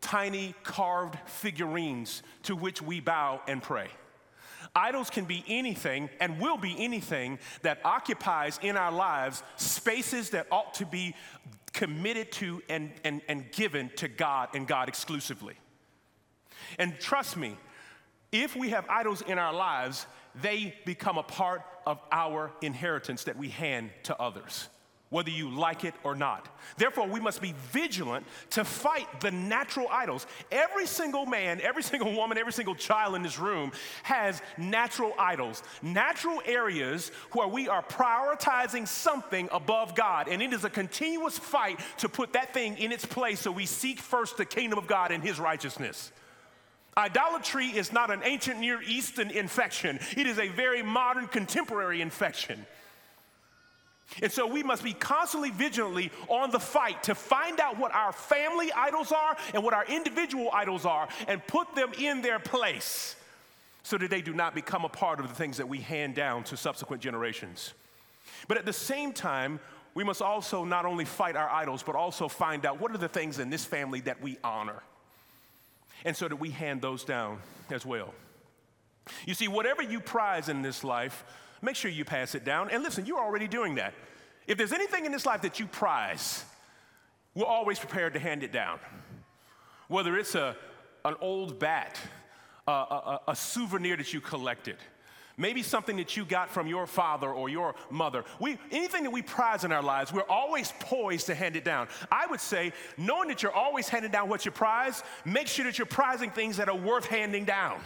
tiny 0.01 0.53
carved 0.63 1.17
figurines 1.25 2.23
to 2.43 2.56
which 2.56 2.82
we 2.82 2.99
bow 2.99 3.41
and 3.47 3.62
pray. 3.62 3.88
Idols 4.75 5.10
can 5.10 5.25
be 5.25 5.43
anything 5.47 6.10
and 6.19 6.39
will 6.39 6.58
be 6.58 6.75
anything 6.77 7.39
that 7.62 7.79
occupies 7.86 8.60
in 8.62 8.75
our 8.75 8.91
lives 8.91 9.43
spaces 9.56 10.32
that 10.32 10.47
ought 10.51 10.73
to 10.75 10.86
be 10.86 11.15
committed 11.73 12.32
to 12.34 12.62
and, 12.69 12.91
and, 13.03 13.21
and 13.27 13.51
given 13.51 13.91
to 13.97 14.08
God 14.08 14.49
and 14.53 14.67
God 14.67 14.89
exclusively. 14.89 15.56
And 16.79 16.99
trust 16.99 17.38
me, 17.38 17.58
if 18.32 18.56
we 18.56 18.69
have 18.69 18.86
idols 18.89 19.21
in 19.21 19.38
our 19.38 19.53
lives, 19.53 20.08
they 20.41 20.75
become 20.86 21.17
a 21.17 21.23
part 21.23 21.62
of 21.86 21.99
our 22.12 22.51
inheritance 22.62 23.25
that 23.25 23.38
we 23.38 23.49
hand 23.49 23.91
to 24.03 24.19
others 24.19 24.69
whether 25.13 25.30
you 25.30 25.47
like 25.47 25.84
it 25.84 25.93
or 26.04 26.15
not. 26.15 26.49
Therefore, 26.76 27.08
we 27.08 27.19
must 27.19 27.39
be 27.39 27.54
vigilant 27.71 28.26
to 28.49 28.65
fight 28.65 29.21
the 29.21 29.30
natural 29.30 29.88
idols. 29.91 30.26
Every 30.52 30.88
single 30.88 31.28
man, 31.28 31.62
every 31.62 31.84
single 31.84 32.12
woman, 32.13 32.39
every 32.39 32.52
single 32.52 32.73
child 32.73 33.13
in 33.15 33.21
this 33.21 33.38
room 33.38 33.71
has 34.02 34.41
natural 34.58 35.13
idols, 35.19 35.62
natural 35.84 36.41
areas 36.45 37.10
where 37.34 37.47
we 37.47 37.69
are 37.69 37.84
prioritizing 37.84 38.88
something 38.88 39.47
above 39.52 39.93
God. 39.93 40.28
And 40.28 40.41
it 40.41 40.52
is 40.52 40.63
a 40.63 40.69
continuous 40.69 41.38
fight 41.38 41.80
to 41.97 42.10
put 42.10 42.34
that 42.34 42.52
thing 42.52 42.76
in 42.80 42.91
its 42.91 43.06
place 43.06 43.39
so 43.41 43.52
we 43.52 43.67
seek 43.67 43.99
first 43.99 44.38
the 44.38 44.45
kingdom 44.45 44.80
of 44.80 44.88
God 44.88 45.12
and 45.12 45.21
his 45.21 45.39
righteousness. 45.39 46.12
Idolatry 46.97 47.67
is 47.67 47.93
not 47.93 48.10
an 48.10 48.21
ancient 48.23 48.60
Near 48.60 48.82
Eastern 48.82 49.30
infection, 49.30 49.99
it 50.17 50.26
is 50.26 50.39
a 50.39 50.47
very 50.47 50.82
modern 50.82 51.28
contemporary 51.28 52.02
infection. 52.02 52.65
And 54.22 54.32
so 54.32 54.46
we 54.46 54.63
must 54.63 54.84
be 54.84 54.94
constantly 54.94 55.50
vigilantly 55.50 56.12
on 56.28 56.52
the 56.52 56.60
fight 56.60 57.04
to 57.04 57.16
find 57.16 57.60
out 57.60 57.80
what 57.80 57.94
our 57.94 58.12
family 58.12 58.72
idols 58.72 59.12
are 59.12 59.36
and 59.54 59.63
what 59.63 59.74
our 59.74 59.86
individual 59.86 60.50
idols 60.54 60.86
are 60.86 61.08
and 61.28 61.46
put 61.48 61.74
them 61.76 61.92
in 61.98 62.22
their 62.22 62.39
place 62.39 63.16
so 63.84 63.98
that 63.98 64.10
they 64.10 64.22
do 64.22 64.34
not 64.34 64.56
become 64.56 64.86
a 64.86 64.89
part 64.89 65.20
of 65.20 65.28
the 65.28 65.34
things 65.34 65.58
that 65.58 65.68
we 65.68 65.80
hand 65.80 66.16
down 66.16 66.44
to 66.46 66.58
subsequent 66.58 67.02
generations. 67.02 67.74
But 68.48 68.58
at 68.58 68.66
the 68.66 68.74
same 68.74 69.13
time, 69.13 69.60
we 69.94 70.04
must 70.04 70.22
also 70.22 70.63
not 70.63 70.86
only 70.86 71.06
fight 71.06 71.36
our 71.36 71.50
idols, 71.50 71.84
but 71.84 71.96
also 71.96 72.28
find 72.28 72.66
out 72.66 72.80
what 72.80 72.92
are 72.92 72.98
the 72.98 73.08
things 73.08 73.39
in 73.39 73.50
this 73.50 73.66
family 73.66 74.02
that 74.02 74.22
we 74.22 74.38
honor. 74.44 74.82
And 76.06 76.16
so 76.16 76.28
that 76.28 76.38
we 76.38 76.50
hand 76.50 76.82
those 76.82 77.04
down 77.04 77.39
as 77.70 77.86
well. 77.86 78.13
You 79.26 79.34
see, 79.34 79.48
whatever 79.48 79.82
you 79.82 80.00
prize 80.00 80.50
in 80.50 80.62
this 80.62 80.84
life, 80.84 81.26
make 81.62 81.76
sure 81.76 81.92
you 81.92 82.06
pass 82.06 82.36
it 82.36 82.44
down. 82.44 82.70
And 82.70 82.84
listen, 82.84 83.06
you're 83.06 83.20
already 83.20 83.48
doing 83.48 83.76
that. 83.76 83.94
If 84.48 84.58
there's 84.58 84.74
anything 84.74 85.06
in 85.06 85.12
this 85.12 85.26
life 85.26 85.42
that 85.42 85.60
you 85.60 85.66
prize, 85.66 86.44
we're 87.36 87.46
always 87.46 87.80
prepared 87.80 88.13
to 88.13 88.20
hand 88.20 88.44
it 88.44 88.52
down. 88.52 88.80
Whether 89.88 90.18
it's 90.18 90.36
a, 90.36 90.56
an 91.06 91.16
old 91.22 91.60
bat, 91.60 92.00
a, 92.68 92.72
a, 92.72 93.22
a 93.30 93.36
souvenir 93.36 93.98
that 93.98 94.13
you 94.13 94.22
collected, 94.22 94.78
maybe 95.38 95.63
something 95.63 95.98
that 95.98 96.16
you 96.16 96.26
got 96.26 96.50
from 96.50 96.68
your 96.68 96.86
father 96.86 97.32
or 97.32 97.50
your 97.50 97.76
mother. 97.89 98.24
We, 98.39 98.58
anything 98.72 99.04
that 99.04 99.12
we 99.12 99.22
prize 99.22 99.63
in 99.63 99.72
our 99.72 99.82
lives, 99.82 100.13
we're 100.13 100.30
always 100.30 100.74
poised 100.80 101.26
to 101.28 101.36
hand 101.36 101.56
it 101.56 101.66
down. 101.66 101.88
I 102.12 102.28
would 102.28 102.39
say, 102.39 102.72
knowing 102.98 103.30
that 103.30 103.42
you're 103.42 103.52
always 103.52 103.89
handing 103.89 104.12
down 104.12 104.30
what 104.30 104.46
you 104.46 104.52
prize, 104.52 105.04
make 105.26 105.48
sure 105.48 105.66
that 105.66 105.78
you're 105.78 105.86
prizing 105.88 106.30
things 106.30 106.58
that 106.58 106.70
are 106.70 106.78
worth 106.78 107.06
handing 107.06 107.46
down. 107.46 107.80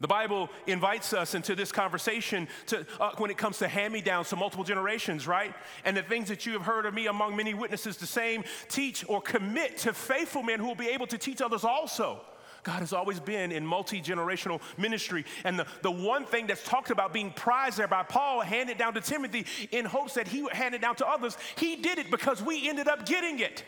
The 0.00 0.08
Bible 0.08 0.50
invites 0.66 1.14
us 1.14 1.34
into 1.34 1.54
this 1.54 1.72
conversation 1.72 2.48
to, 2.66 2.86
uh, 3.00 3.12
when 3.16 3.30
it 3.30 3.38
comes 3.38 3.58
to 3.58 3.68
hand 3.68 3.94
me 3.94 4.02
downs 4.02 4.28
to 4.28 4.36
multiple 4.36 4.64
generations, 4.64 5.26
right? 5.26 5.54
And 5.86 5.96
the 5.96 6.02
things 6.02 6.28
that 6.28 6.44
you 6.44 6.52
have 6.52 6.62
heard 6.62 6.84
of 6.84 6.92
me 6.92 7.06
among 7.06 7.34
many 7.34 7.54
witnesses, 7.54 7.96
the 7.96 8.06
same 8.06 8.44
teach 8.68 9.08
or 9.08 9.22
commit 9.22 9.78
to 9.78 9.94
faithful 9.94 10.42
men 10.42 10.60
who 10.60 10.66
will 10.66 10.74
be 10.74 10.88
able 10.88 11.06
to 11.06 11.16
teach 11.16 11.40
others 11.40 11.64
also. 11.64 12.20
God 12.62 12.80
has 12.80 12.92
always 12.92 13.20
been 13.20 13.52
in 13.52 13.64
multi 13.64 14.02
generational 14.02 14.60
ministry. 14.76 15.24
And 15.44 15.58
the, 15.58 15.66
the 15.80 15.90
one 15.90 16.26
thing 16.26 16.46
that's 16.46 16.64
talked 16.64 16.90
about 16.90 17.14
being 17.14 17.30
prized 17.30 17.78
there 17.78 17.88
by 17.88 18.02
Paul, 18.02 18.40
handed 18.40 18.76
down 18.76 18.92
to 18.94 19.00
Timothy 19.00 19.46
in 19.70 19.84
hopes 19.86 20.14
that 20.14 20.28
he 20.28 20.42
would 20.42 20.52
hand 20.52 20.74
it 20.74 20.82
down 20.82 20.96
to 20.96 21.06
others, 21.06 21.38
he 21.56 21.76
did 21.76 21.98
it 21.98 22.10
because 22.10 22.42
we 22.42 22.68
ended 22.68 22.88
up 22.88 23.06
getting 23.06 23.38
it. 23.38 23.64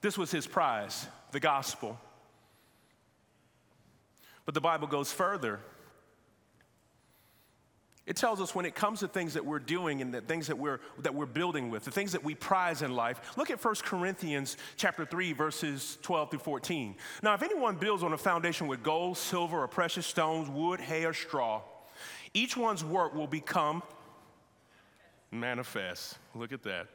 This 0.00 0.16
was 0.18 0.30
his 0.30 0.46
prize, 0.46 1.06
the 1.32 1.40
gospel. 1.40 1.98
But 4.44 4.54
the 4.54 4.60
Bible 4.60 4.86
goes 4.86 5.12
further. 5.12 5.60
It 8.04 8.16
tells 8.16 8.40
us 8.40 8.52
when 8.52 8.66
it 8.66 8.74
comes 8.74 9.00
to 9.00 9.08
things 9.08 9.34
that 9.34 9.46
we're 9.46 9.60
doing 9.60 10.02
and 10.02 10.12
the 10.12 10.20
things 10.20 10.48
that 10.48 10.58
we're, 10.58 10.80
that 10.98 11.14
we're 11.14 11.24
building 11.24 11.70
with, 11.70 11.84
the 11.84 11.92
things 11.92 12.12
that 12.12 12.24
we 12.24 12.34
prize 12.34 12.82
in 12.82 12.96
life. 12.96 13.36
Look 13.36 13.50
at 13.50 13.64
1 13.64 13.74
Corinthians 13.84 14.56
chapter 14.76 15.04
3, 15.04 15.32
verses 15.32 15.98
12 16.02 16.30
through 16.30 16.40
14. 16.40 16.96
Now, 17.22 17.34
if 17.34 17.42
anyone 17.42 17.76
builds 17.76 18.02
on 18.02 18.12
a 18.12 18.18
foundation 18.18 18.66
with 18.66 18.82
gold, 18.82 19.18
silver, 19.18 19.62
or 19.62 19.68
precious 19.68 20.04
stones, 20.04 20.48
wood, 20.48 20.80
hay, 20.80 21.04
or 21.04 21.12
straw, 21.12 21.62
each 22.34 22.56
one's 22.56 22.84
work 22.84 23.14
will 23.14 23.28
become 23.28 23.84
manifest. 25.30 26.18
Look 26.34 26.52
at 26.52 26.64
that. 26.64 26.88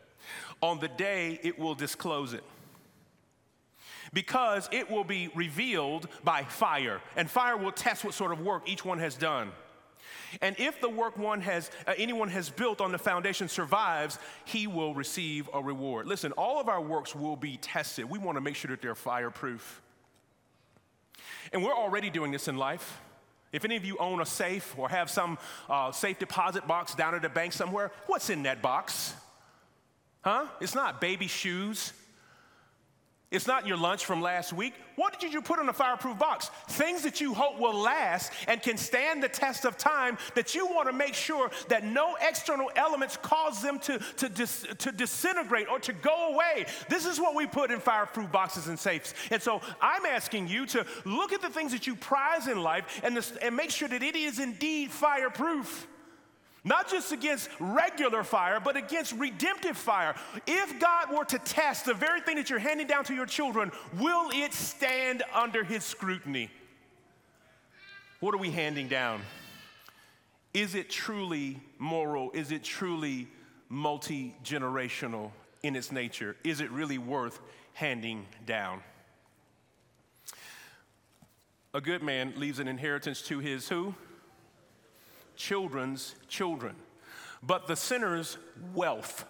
On 0.61 0.79
the 0.79 0.89
day 0.89 1.39
it 1.41 1.57
will 1.57 1.75
disclose 1.75 2.33
it 2.33 2.43
because 4.13 4.69
it 4.71 4.89
will 4.89 5.03
be 5.03 5.29
revealed 5.35 6.07
by 6.23 6.43
fire, 6.43 7.01
and 7.15 7.29
fire 7.29 7.57
will 7.57 7.71
test 7.71 8.03
what 8.03 8.13
sort 8.13 8.31
of 8.31 8.41
work 8.41 8.67
each 8.67 8.85
one 8.85 8.99
has 8.99 9.15
done. 9.15 9.51
And 10.41 10.55
if 10.59 10.81
the 10.81 10.89
work 10.89 11.17
one 11.17 11.41
has, 11.41 11.71
uh, 11.87 11.93
anyone 11.97 12.29
has 12.29 12.49
built 12.49 12.81
on 12.81 12.91
the 12.91 12.97
foundation 12.97 13.47
survives, 13.47 14.19
he 14.45 14.67
will 14.67 14.93
receive 14.93 15.49
a 15.53 15.61
reward. 15.61 16.05
Listen, 16.07 16.31
all 16.33 16.59
of 16.59 16.67
our 16.67 16.81
works 16.81 17.15
will 17.15 17.35
be 17.35 17.57
tested. 17.57 18.09
We 18.09 18.19
want 18.19 18.35
to 18.35 18.41
make 18.41 18.55
sure 18.55 18.69
that 18.71 18.81
they're 18.81 18.95
fireproof. 18.95 19.81
And 21.53 21.63
we're 21.63 21.75
already 21.75 22.09
doing 22.09 22.31
this 22.31 22.47
in 22.47 22.57
life. 22.57 22.99
If 23.53 23.63
any 23.63 23.77
of 23.77 23.85
you 23.85 23.97
own 23.97 24.21
a 24.21 24.25
safe 24.25 24.75
or 24.77 24.89
have 24.89 25.09
some 25.09 25.37
uh, 25.69 25.91
safe 25.91 26.19
deposit 26.19 26.67
box 26.67 26.93
down 26.93 27.15
at 27.15 27.23
a 27.23 27.29
bank 27.29 27.53
somewhere, 27.53 27.91
what's 28.07 28.29
in 28.29 28.43
that 28.43 28.61
box? 28.61 29.13
Huh? 30.21 30.47
It's 30.59 30.75
not 30.75 30.99
baby 30.99 31.27
shoes. 31.27 31.93
It's 33.29 33.45
not 33.45 33.67
your 33.67 33.75
lunch 33.75 34.05
from 34.05 34.21
last 34.21 34.53
week. 34.53 34.73
What 34.95 35.19
did 35.19 35.33
you 35.33 35.41
put 35.41 35.59
in 35.59 35.67
a 35.67 35.73
fireproof 35.73 36.17
box? 36.17 36.49
Things 36.69 37.03
that 37.03 37.19
you 37.19 37.33
hope 37.33 37.59
will 37.59 37.77
last 37.77 38.31
and 38.47 38.61
can 38.63 38.77
stand 38.77 39.21
the 39.21 39.27
test 39.27 39.65
of 39.65 39.77
time 39.77 40.17
that 40.35 40.55
you 40.55 40.65
want 40.65 40.87
to 40.87 40.93
make 40.93 41.13
sure 41.13 41.51
that 41.67 41.83
no 41.83 42.15
external 42.21 42.71
elements 42.77 43.17
cause 43.17 43.61
them 43.61 43.79
to, 43.79 43.99
to, 44.15 44.29
dis, 44.29 44.65
to 44.77 44.93
disintegrate 44.93 45.67
or 45.67 45.77
to 45.79 45.91
go 45.91 46.33
away. 46.33 46.67
This 46.87 47.05
is 47.05 47.19
what 47.19 47.35
we 47.35 47.45
put 47.47 47.69
in 47.69 47.81
fireproof 47.81 48.31
boxes 48.31 48.69
and 48.69 48.79
safes. 48.79 49.13
And 49.29 49.41
so 49.41 49.59
I'm 49.81 50.05
asking 50.05 50.47
you 50.47 50.65
to 50.67 50.85
look 51.03 51.33
at 51.33 51.41
the 51.41 51.49
things 51.49 51.73
that 51.73 51.85
you 51.85 51.97
prize 51.97 52.47
in 52.47 52.63
life 52.63 53.01
and, 53.03 53.17
this, 53.17 53.33
and 53.41 53.57
make 53.57 53.71
sure 53.71 53.89
that 53.89 54.03
it 54.03 54.15
is 54.15 54.39
indeed 54.39 54.89
fireproof. 54.89 55.85
Not 56.67 56.89
just 56.89 57.13
against 57.13 57.49
regular 57.61 58.25
fire, 58.25 58.59
but 58.59 58.75
against 58.75 59.13
redemptive 59.13 59.77
fire. 59.77 60.15
If 60.45 60.81
God 60.81 61.15
were 61.15 61.23
to 61.23 61.39
test 61.39 61.85
the 61.85 61.93
very 61.93 62.19
thing 62.19 62.35
that 62.35 62.49
you're 62.49 62.59
handing 62.59 62.87
down 62.87 63.05
to 63.05 63.15
your 63.15 63.25
children, 63.25 63.71
will 63.97 64.29
it 64.33 64.53
stand 64.53 65.23
under 65.33 65.63
his 65.63 65.85
scrutiny? 65.85 66.51
What 68.19 68.35
are 68.35 68.37
we 68.37 68.51
handing 68.51 68.89
down? 68.89 69.21
Is 70.53 70.75
it 70.75 70.89
truly 70.89 71.61
moral? 71.77 72.31
Is 72.31 72.51
it 72.51 72.65
truly 72.65 73.29
multi 73.69 74.35
generational 74.43 75.31
in 75.63 75.73
its 75.73 75.89
nature? 75.93 76.35
Is 76.43 76.59
it 76.59 76.69
really 76.71 76.97
worth 76.97 77.39
handing 77.75 78.25
down? 78.45 78.81
A 81.73 81.79
good 81.79 82.03
man 82.03 82.33
leaves 82.35 82.59
an 82.59 82.67
inheritance 82.67 83.21
to 83.21 83.39
his 83.39 83.69
who? 83.69 83.95
Children's 85.37 86.15
children. 86.27 86.75
But 87.41 87.67
the 87.67 87.75
sinner's 87.75 88.37
wealth 88.73 89.25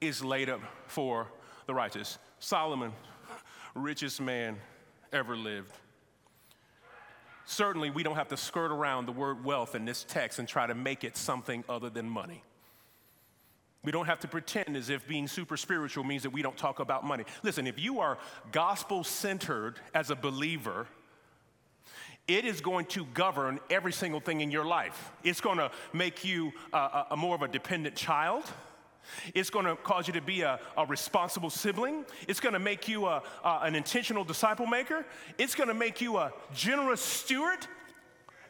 is 0.00 0.22
laid 0.22 0.50
up 0.50 0.60
for 0.86 1.28
the 1.66 1.74
righteous. 1.74 2.18
Solomon, 2.38 2.92
richest 3.74 4.20
man 4.20 4.56
ever 5.12 5.36
lived. 5.36 5.72
Certainly, 7.46 7.90
we 7.90 8.02
don't 8.02 8.16
have 8.16 8.28
to 8.28 8.36
skirt 8.36 8.72
around 8.72 9.06
the 9.06 9.12
word 9.12 9.44
wealth 9.44 9.76
in 9.76 9.84
this 9.84 10.04
text 10.04 10.40
and 10.40 10.48
try 10.48 10.66
to 10.66 10.74
make 10.74 11.04
it 11.04 11.16
something 11.16 11.62
other 11.68 11.88
than 11.88 12.08
money. 12.08 12.42
We 13.84 13.92
don't 13.92 14.06
have 14.06 14.18
to 14.20 14.28
pretend 14.28 14.76
as 14.76 14.90
if 14.90 15.06
being 15.06 15.28
super 15.28 15.56
spiritual 15.56 16.02
means 16.02 16.24
that 16.24 16.30
we 16.30 16.42
don't 16.42 16.56
talk 16.56 16.80
about 16.80 17.04
money. 17.04 17.24
Listen, 17.44 17.68
if 17.68 17.78
you 17.78 18.00
are 18.00 18.18
gospel 18.50 19.04
centered 19.04 19.78
as 19.94 20.10
a 20.10 20.16
believer, 20.16 20.88
it 22.28 22.44
is 22.44 22.60
going 22.60 22.86
to 22.86 23.04
govern 23.14 23.60
every 23.70 23.92
single 23.92 24.20
thing 24.20 24.40
in 24.40 24.50
your 24.50 24.64
life. 24.64 25.12
It's 25.22 25.40
going 25.40 25.58
to 25.58 25.70
make 25.92 26.24
you 26.24 26.52
a, 26.72 27.06
a 27.12 27.16
more 27.16 27.34
of 27.34 27.42
a 27.42 27.48
dependent 27.48 27.94
child. 27.94 28.44
It's 29.34 29.50
going 29.50 29.66
to 29.66 29.76
cause 29.76 30.08
you 30.08 30.14
to 30.14 30.20
be 30.20 30.42
a, 30.42 30.58
a 30.76 30.84
responsible 30.86 31.50
sibling. 31.50 32.04
It's 32.26 32.40
going 32.40 32.54
to 32.54 32.58
make 32.58 32.88
you 32.88 33.06
a, 33.06 33.22
an 33.44 33.76
intentional 33.76 34.24
disciple 34.24 34.66
maker. 34.66 35.06
It's 35.38 35.54
going 35.54 35.68
to 35.68 35.74
make 35.74 36.00
you 36.00 36.16
a 36.16 36.32
generous 36.52 37.00
steward 37.00 37.66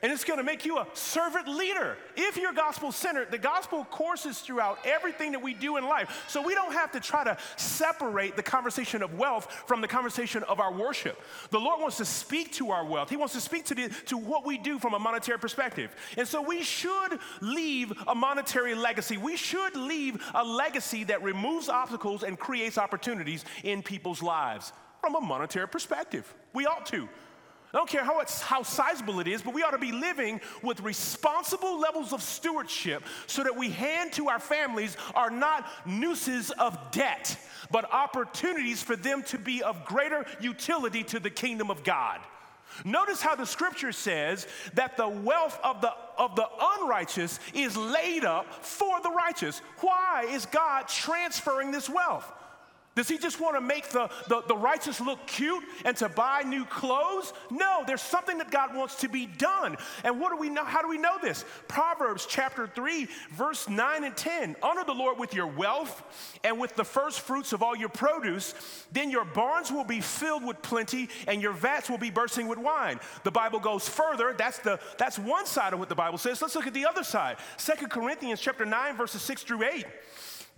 and 0.03 0.13
it's 0.13 0.25
going 0.25 0.39
to 0.39 0.45
make 0.45 0.65
you 0.65 0.79
a 0.79 0.87
servant 0.95 1.49
leader. 1.49 1.97
If 2.17 2.37
you're 2.37 2.53
gospel 2.53 2.93
centered, 2.93 3.31
the 3.31 3.39
gospel 3.39 3.85
courses 3.85 4.41
throughout 4.41 4.79
everything 4.85 5.33
that 5.33 5.43
we 5.43 5.55
do 5.55 5.77
in 5.77 5.87
life. 5.87 6.25
So 6.29 6.43
we 6.43 6.55
don't 6.55 6.73
have 6.73 6.93
to 6.93 7.01
try 7.01 7.25
to 7.25 7.37
separate 7.57 8.37
the 8.37 8.43
conversation 8.43 9.03
of 9.03 9.15
wealth 9.19 9.51
from 9.67 9.81
the 9.81 9.89
conversation 9.89 10.43
of 10.45 10.61
our 10.61 10.73
worship. 10.73 11.21
The 11.51 11.61
Lord 11.61 11.81
wants 11.81 11.97
to 11.99 12.05
speak 12.05 12.53
to 12.55 12.71
our 12.71 12.85
wealth, 12.85 13.11
He 13.11 13.17
wants 13.17 13.35
to 13.35 13.41
speak 13.41 13.65
to, 13.67 13.75
the, 13.75 13.89
to 14.07 14.17
what 14.17 14.47
we 14.47 14.59
do 14.59 14.79
from 14.79 14.95
a 14.95 14.99
monetary 14.99 15.39
perspective. 15.39 15.95
And 16.17 16.27
so 16.27 16.43
we 16.43 16.63
should 16.63 17.19
leave 17.41 17.93
a 18.07 18.15
monetary 18.15 18.75
legacy. 18.75 19.17
We 19.17 19.37
should 19.37 19.77
leave 19.77 20.23
a 20.35 20.45
legacy 20.45 21.05
that 21.05 21.23
removes 21.23 21.69
obstacles 21.69 22.23
and 22.23 22.39
creates 22.39 22.79
opportunities 22.79 23.45
in 23.65 23.83
people's 23.83 24.23
lives. 24.23 24.73
from 25.01 25.15
a 25.15 25.21
monetary 25.21 25.69
perspective. 25.69 26.35
We 26.53 26.67
ought 26.67 26.87
to. 26.87 27.09
I 27.77 27.79
don't 27.79 27.91
care 27.91 28.05
how, 28.05 28.21
it's, 28.21 28.41
how 28.41 28.63
sizable 28.63 29.21
it 29.21 29.29
is, 29.29 29.43
but 29.43 29.53
we 29.53 29.63
ought 29.63 29.73
to 29.73 29.79
be 29.79 29.93
living 29.93 30.41
with 30.63 30.81
responsible 30.81 31.79
levels 31.79 32.15
of 32.15 32.23
stewardship 32.23 33.03
so 33.27 33.43
that 33.43 33.55
we 33.55 33.69
hand 33.69 34.15
to 34.15 34.31
our 34.31 34.41
families 34.41 34.97
are 35.15 35.29
not 35.29 35.69
nooses 35.85 36.51
of 36.53 36.79
debt, 36.91 37.39
but 37.71 37.85
opportunities 37.93 38.83
for 38.83 38.97
them 38.97 39.23
to 39.25 39.37
be 39.37 39.63
of 39.63 39.85
greater 39.85 40.25
utility 40.41 41.05
to 41.05 41.21
the 41.21 41.29
kingdom 41.29 41.71
of 41.71 41.85
God. 41.85 42.21
Notice 42.87 43.21
how 43.21 43.35
the 43.35 43.45
scripture 43.45 43.93
says 43.93 44.47
that 44.73 44.97
the 44.97 45.07
wealth 45.07 45.61
of 45.63 45.83
the, 45.83 45.93
of 46.17 46.35
the 46.35 46.49
unrighteous 46.81 47.39
is 47.53 47.77
laid 47.77 48.25
up 48.25 48.55
for 48.65 49.03
the 49.03 49.11
righteous. 49.11 49.61
Why 49.83 50.25
is 50.31 50.47
God 50.47 50.89
transferring 50.89 51.73
this 51.73 51.91
wealth? 51.91 52.33
Does 52.97 53.09
he 53.09 53.19
just 53.19 53.39
want 53.41 53.57
to 53.57 53.61
make 53.61 53.91
the, 53.91 54.09
the, 54.27 54.43
the, 54.49 54.57
righteous 54.57 55.03
look 55.03 55.25
cute 55.27 55.63
and 55.85 55.95
to 55.99 56.09
buy 56.09 56.41
new 56.41 56.65
clothes? 56.65 57.35
No, 57.51 57.85
there's 57.87 58.01
something 58.01 58.39
that 58.39 58.51
God 58.51 58.75
wants 58.75 58.97
to 59.03 59.09
be 59.09 59.27
done. 59.27 59.77
And 60.03 60.19
what 60.19 60.31
do 60.31 60.39
we 60.39 60.49
know? 60.49 60.65
How 60.65 60.81
do 60.81 60.89
we 60.89 60.97
know 60.97 61.19
this? 61.21 61.45
Proverbs 61.69 62.27
chapter 62.27 62.67
3, 62.67 63.07
verse 63.33 63.69
9 63.69 64.05
and 64.05 64.17
10. 64.17 64.57
Honor 64.63 64.83
the 64.83 64.95
Lord 64.95 65.19
with 65.19 65.35
your 65.35 65.47
wealth 65.47 66.03
and 66.43 66.59
with 66.59 66.75
the 66.75 66.85
first 66.85 67.21
fruits 67.21 67.53
of 67.53 67.63
all 67.63 67.77
your 67.77 67.91
produce. 67.91 68.55
Then 68.93 69.11
your 69.11 69.27
barns 69.27 69.71
will 69.71 69.85
be 69.85 70.01
filled 70.01 70.47
with 70.47 70.63
plenty 70.63 71.11
and 71.29 71.43
your 71.43 71.53
vats 71.53 71.91
will 71.91 71.99
be 71.99 72.11
bursting 72.11 72.49
with 72.49 72.59
wine. 72.59 72.99
The 73.25 73.31
Bible 73.31 73.61
goes 73.61 73.87
further. 73.87 74.35
That's, 74.39 74.61
the, 74.61 74.81
that's 74.97 75.19
one 75.19 75.45
side 75.45 75.75
of 75.75 75.79
what 75.79 75.91
the 75.91 75.95
Bible 75.95 76.17
says. 76.17 76.41
Let's 76.41 76.55
look 76.55 76.67
at 76.67 76.73
the 76.73 76.87
other 76.87 77.05
side. 77.05 77.37
Second 77.59 77.91
Corinthians 77.91 78.41
chapter 78.41 78.65
9, 78.65 78.97
verses 78.97 79.21
6 79.21 79.43
through 79.43 79.65
8. 79.65 79.85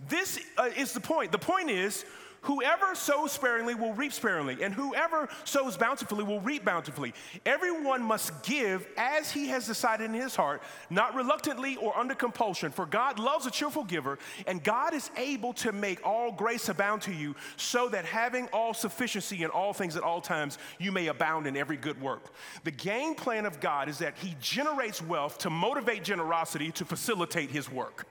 This 0.07 0.39
uh, 0.57 0.69
is 0.77 0.93
the 0.93 1.01
point. 1.01 1.33
The 1.33 1.37
point 1.37 1.69
is, 1.69 2.05
Whoever 2.41 2.95
sows 2.95 3.31
sparingly 3.31 3.75
will 3.75 3.93
reap 3.93 4.13
sparingly, 4.13 4.63
and 4.63 4.73
whoever 4.73 5.27
sows 5.43 5.75
bountifully 5.75 6.23
will 6.23 6.39
reap 6.39 6.63
bountifully. 6.63 7.13
Everyone 7.45 8.01
must 8.01 8.43
give 8.43 8.87
as 8.97 9.31
he 9.31 9.47
has 9.49 9.67
decided 9.67 10.05
in 10.05 10.13
his 10.13 10.35
heart, 10.35 10.61
not 10.89 11.15
reluctantly 11.15 11.75
or 11.75 11.97
under 11.97 12.15
compulsion, 12.15 12.71
for 12.71 12.85
God 12.85 13.19
loves 13.19 13.45
a 13.45 13.51
cheerful 13.51 13.83
giver, 13.83 14.17
and 14.47 14.63
God 14.63 14.93
is 14.93 15.11
able 15.17 15.53
to 15.53 15.71
make 15.71 16.05
all 16.05 16.31
grace 16.31 16.69
abound 16.69 17.01
to 17.03 17.13
you, 17.13 17.35
so 17.57 17.89
that 17.89 18.05
having 18.05 18.47
all 18.53 18.73
sufficiency 18.73 19.43
in 19.43 19.49
all 19.49 19.73
things 19.73 19.97
at 19.97 20.03
all 20.03 20.21
times, 20.21 20.57
you 20.79 20.91
may 20.91 21.07
abound 21.07 21.45
in 21.45 21.57
every 21.57 21.77
good 21.77 22.01
work. 22.01 22.33
The 22.63 22.71
game 22.71 23.15
plan 23.15 23.45
of 23.45 23.59
God 23.59 23.89
is 23.89 23.97
that 23.99 24.17
he 24.17 24.35
generates 24.39 25.01
wealth 25.01 25.39
to 25.39 25.49
motivate 25.49 26.03
generosity 26.03 26.71
to 26.71 26.85
facilitate 26.85 27.51
his 27.51 27.69
work. 27.69 28.05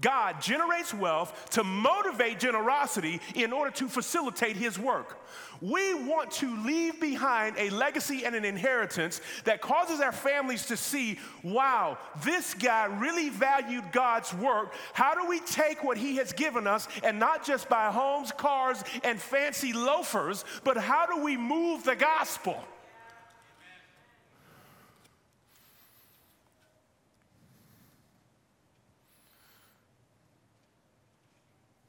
God 0.00 0.40
generates 0.40 0.94
wealth 0.94 1.50
to 1.50 1.64
motivate 1.64 2.38
generosity 2.38 3.20
in 3.34 3.52
order 3.52 3.70
to 3.72 3.88
facilitate 3.88 4.56
his 4.56 4.78
work. 4.78 5.24
We 5.60 5.94
want 5.94 6.30
to 6.32 6.56
leave 6.64 7.00
behind 7.00 7.56
a 7.58 7.70
legacy 7.70 8.24
and 8.24 8.36
an 8.36 8.44
inheritance 8.44 9.20
that 9.44 9.60
causes 9.60 10.00
our 10.00 10.12
families 10.12 10.66
to 10.66 10.76
see 10.76 11.18
wow, 11.42 11.98
this 12.24 12.54
guy 12.54 12.84
really 12.84 13.28
valued 13.28 13.90
God's 13.90 14.32
work. 14.34 14.74
How 14.92 15.14
do 15.14 15.28
we 15.28 15.40
take 15.40 15.82
what 15.82 15.98
he 15.98 16.16
has 16.16 16.32
given 16.32 16.66
us 16.66 16.86
and 17.02 17.18
not 17.18 17.44
just 17.44 17.68
buy 17.68 17.90
homes, 17.90 18.30
cars, 18.30 18.82
and 19.02 19.20
fancy 19.20 19.72
loafers, 19.72 20.44
but 20.62 20.76
how 20.76 21.06
do 21.06 21.22
we 21.22 21.36
move 21.36 21.82
the 21.82 21.96
gospel? 21.96 22.62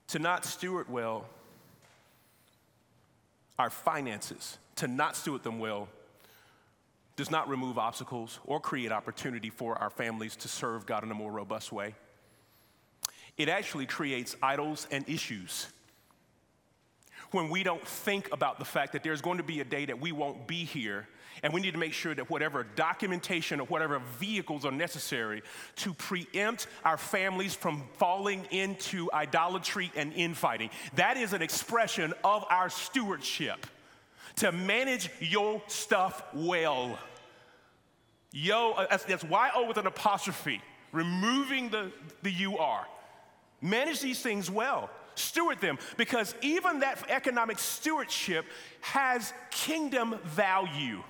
To 0.10 0.20
not 0.20 0.46
steward 0.46 0.90
well 0.90 1.26
our 3.58 3.70
finances, 3.70 4.58
to 4.78 4.88
not 4.88 5.16
steward 5.16 5.44
them 5.44 5.60
well, 5.60 5.90
does 7.16 7.30
not 7.30 7.50
remove 7.50 7.78
obstacles 7.78 8.40
or 8.46 8.60
create 8.60 8.92
opportunity 8.92 9.50
for 9.50 9.78
our 9.78 9.90
families 9.90 10.38
to 10.38 10.48
serve 10.48 10.86
God 10.86 11.04
in 11.04 11.12
a 11.12 11.14
more 11.14 11.32
robust 11.32 11.72
way. 11.72 11.94
It 13.38 13.50
actually 13.50 13.86
creates 13.86 14.36
idols 14.42 14.88
and 14.90 15.08
issues 15.10 15.68
when 17.32 17.50
we 17.50 17.64
don't 17.64 17.86
think 17.86 18.32
about 18.32 18.58
the 18.58 18.66
fact 18.66 18.94
that 18.94 19.04
there's 19.04 19.22
going 19.22 19.38
to 19.38 19.44
be 19.44 19.60
a 19.60 19.66
day 19.66 19.86
that 19.86 20.00
we 20.00 20.12
won't 20.12 20.48
be 20.48 20.64
here 20.64 21.08
and 21.44 21.54
we 21.54 21.62
need 21.62 21.72
to 21.72 21.80
make 21.80 21.94
sure 21.94 22.14
that 22.14 22.30
whatever 22.30 22.66
documentation 22.76 23.60
or 23.60 23.66
whatever 23.68 24.00
vehicles 24.20 24.66
are 24.66 24.72
necessary 24.72 25.42
to 25.78 25.94
preempt 25.94 26.68
our 26.84 26.98
families 26.98 27.56
from 27.56 27.84
falling 27.98 28.46
into 28.52 29.10
idolatry 29.14 29.92
and 29.96 30.14
infighting. 30.14 30.70
That 30.96 31.18
is 31.18 31.34
an 31.34 31.42
expression 31.42 32.14
of 32.24 32.46
our 32.50 32.70
stewardship 32.70 33.66
to 34.38 34.52
manage 34.52 35.10
your 35.20 35.62
stuff 35.68 36.24
well. 36.34 36.98
Yo, 38.32 38.72
uh, 38.72 38.88
that's, 38.90 39.06
that's 39.06 39.24
Y-O 39.24 39.68
with 39.68 39.78
an 39.78 39.88
apostrophe, 39.88 40.62
removing 40.92 41.70
the, 41.70 41.92
the 42.22 42.32
U-R. 42.32 42.86
Manage 43.62 44.02
these 44.02 44.22
things 44.22 44.50
well 44.50 44.90
steward 45.16 45.60
them 45.60 45.78
because 45.98 46.34
even 46.42 46.80
that 46.80 47.04
economic 47.10 47.60
stewardship 47.60 48.46
has 48.82 49.34
kingdom 49.52 50.18
value. 50.24 51.04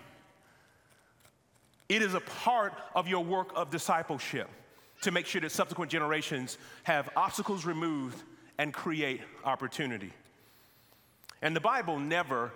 It 1.89 2.03
is 2.03 2.13
a 2.13 2.19
part 2.19 2.73
of 2.93 3.07
your 3.07 3.23
work 3.23 3.49
of 3.55 3.71
discipleship 3.71 4.47
to 5.01 5.11
make 5.11 5.25
sure 5.25 5.41
that 5.41 5.51
subsequent 5.51 5.91
generations 5.91 6.59
have 6.83 7.09
obstacles 7.15 7.65
removed 7.65 8.21
and 8.59 8.71
create 8.73 9.21
opportunity. 9.43 10.13
And 11.41 11.55
the 11.55 11.61
Bible 11.61 11.97
never 11.97 12.51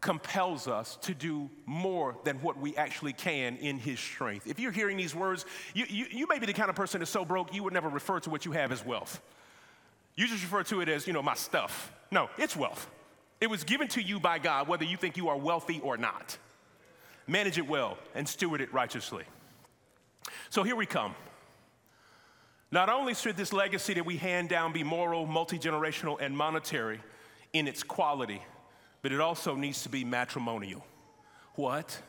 compels 0.00 0.68
us 0.68 0.96
to 1.02 1.14
do 1.14 1.50
more 1.66 2.16
than 2.24 2.36
what 2.36 2.58
we 2.58 2.76
actually 2.76 3.12
can 3.12 3.56
in 3.56 3.78
His 3.78 3.98
strength. 3.98 4.46
If 4.46 4.60
you're 4.60 4.72
hearing 4.72 4.96
these 4.96 5.14
words, 5.14 5.44
you, 5.74 5.84
you, 5.88 6.06
you 6.10 6.26
may 6.28 6.38
be 6.38 6.46
the 6.46 6.52
kind 6.52 6.70
of 6.70 6.76
person 6.76 7.00
that's 7.00 7.10
so 7.10 7.24
broke 7.24 7.52
you 7.54 7.64
would 7.64 7.72
never 7.72 7.88
refer 7.88 8.20
to 8.20 8.30
what 8.30 8.44
you 8.44 8.52
have 8.52 8.72
as 8.72 8.84
wealth. 8.84 9.20
You 10.14 10.26
just 10.26 10.42
refer 10.42 10.62
to 10.64 10.80
it 10.80 10.88
as, 10.88 11.06
you 11.06 11.12
know, 11.12 11.22
my 11.22 11.34
stuff. 11.34 11.92
No, 12.10 12.30
it's 12.38 12.56
wealth. 12.56 12.88
It 13.40 13.48
was 13.48 13.64
given 13.64 13.88
to 13.88 14.02
you 14.02 14.20
by 14.20 14.38
God, 14.38 14.68
whether 14.68 14.84
you 14.84 14.96
think 14.96 15.16
you 15.16 15.28
are 15.28 15.36
wealthy 15.36 15.80
or 15.82 15.96
not 15.96 16.38
manage 17.26 17.58
it 17.58 17.66
well, 17.66 17.98
and 18.14 18.28
steward 18.28 18.60
it 18.60 18.72
righteously. 18.72 19.24
So 20.50 20.62
here 20.62 20.76
we 20.76 20.86
come. 20.86 21.14
Not 22.72 22.88
only 22.88 23.14
should 23.14 23.36
this 23.36 23.52
legacy 23.52 23.94
that 23.94 24.06
we 24.06 24.16
hand 24.16 24.48
down 24.48 24.72
be 24.72 24.84
moral, 24.84 25.26
multi 25.26 25.58
generational, 25.58 26.18
and 26.20 26.36
monetary 26.36 27.00
in 27.52 27.66
its 27.66 27.82
quality, 27.82 28.42
but 29.02 29.12
it 29.12 29.20
also 29.20 29.56
needs 29.56 29.82
to 29.82 29.88
be 29.88 30.04
matrimonial. 30.04 30.84
What? 31.54 32.00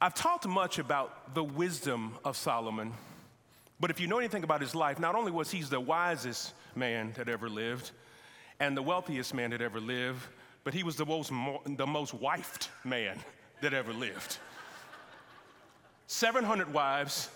I've 0.00 0.14
talked 0.14 0.46
much 0.46 0.78
about 0.78 1.34
the 1.34 1.42
wisdom 1.42 2.18
of 2.24 2.36
Solomon, 2.36 2.92
but 3.80 3.90
if 3.90 4.00
you 4.00 4.06
know 4.06 4.18
anything 4.18 4.44
about 4.44 4.60
his 4.60 4.74
life, 4.74 4.98
not 4.98 5.14
only 5.14 5.32
was 5.32 5.50
he 5.50 5.62
the 5.62 5.80
wisest 5.80 6.52
man 6.76 7.12
that 7.16 7.28
ever 7.28 7.48
lived 7.48 7.90
and 8.60 8.76
the 8.76 8.82
wealthiest 8.82 9.32
man 9.32 9.50
that 9.50 9.62
ever 9.62 9.80
lived, 9.80 10.20
but 10.64 10.74
he 10.74 10.82
was 10.82 10.96
the 10.96 11.06
most, 11.06 11.30
the 11.76 11.86
most 11.86 12.18
wifed 12.18 12.68
man 12.84 13.18
that 13.60 13.72
ever 13.72 13.92
lived. 13.92 14.38
700 16.06 16.72
wives, 16.72 17.28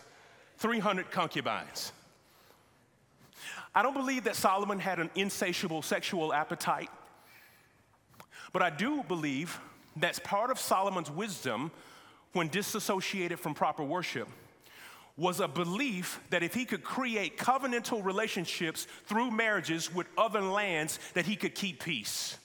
300 0.56 1.10
concubines. 1.10 1.92
I 3.74 3.82
don't 3.82 3.94
believe 3.94 4.24
that 4.24 4.34
Solomon 4.34 4.80
had 4.80 4.98
an 4.98 5.10
insatiable 5.14 5.82
sexual 5.82 6.32
appetite, 6.32 6.90
but 8.52 8.62
I 8.62 8.70
do 8.70 9.02
believe 9.04 9.60
that's 9.96 10.18
part 10.18 10.50
of 10.50 10.58
Solomon's 10.58 11.10
wisdom 11.10 11.70
when 12.32 12.48
disassociated 12.48 13.38
from 13.38 13.54
proper 13.54 13.84
worship 13.84 14.28
was 15.16 15.40
a 15.40 15.48
belief 15.48 16.20
that 16.30 16.42
if 16.44 16.54
he 16.54 16.64
could 16.64 16.84
create 16.84 17.36
covenantal 17.36 18.04
relationships 18.04 18.86
through 19.06 19.30
marriages 19.30 19.92
with 19.92 20.06
other 20.16 20.40
lands 20.40 21.00
that 21.14 21.26
he 21.26 21.34
could 21.34 21.54
keep 21.54 21.82
peace. 21.82 22.38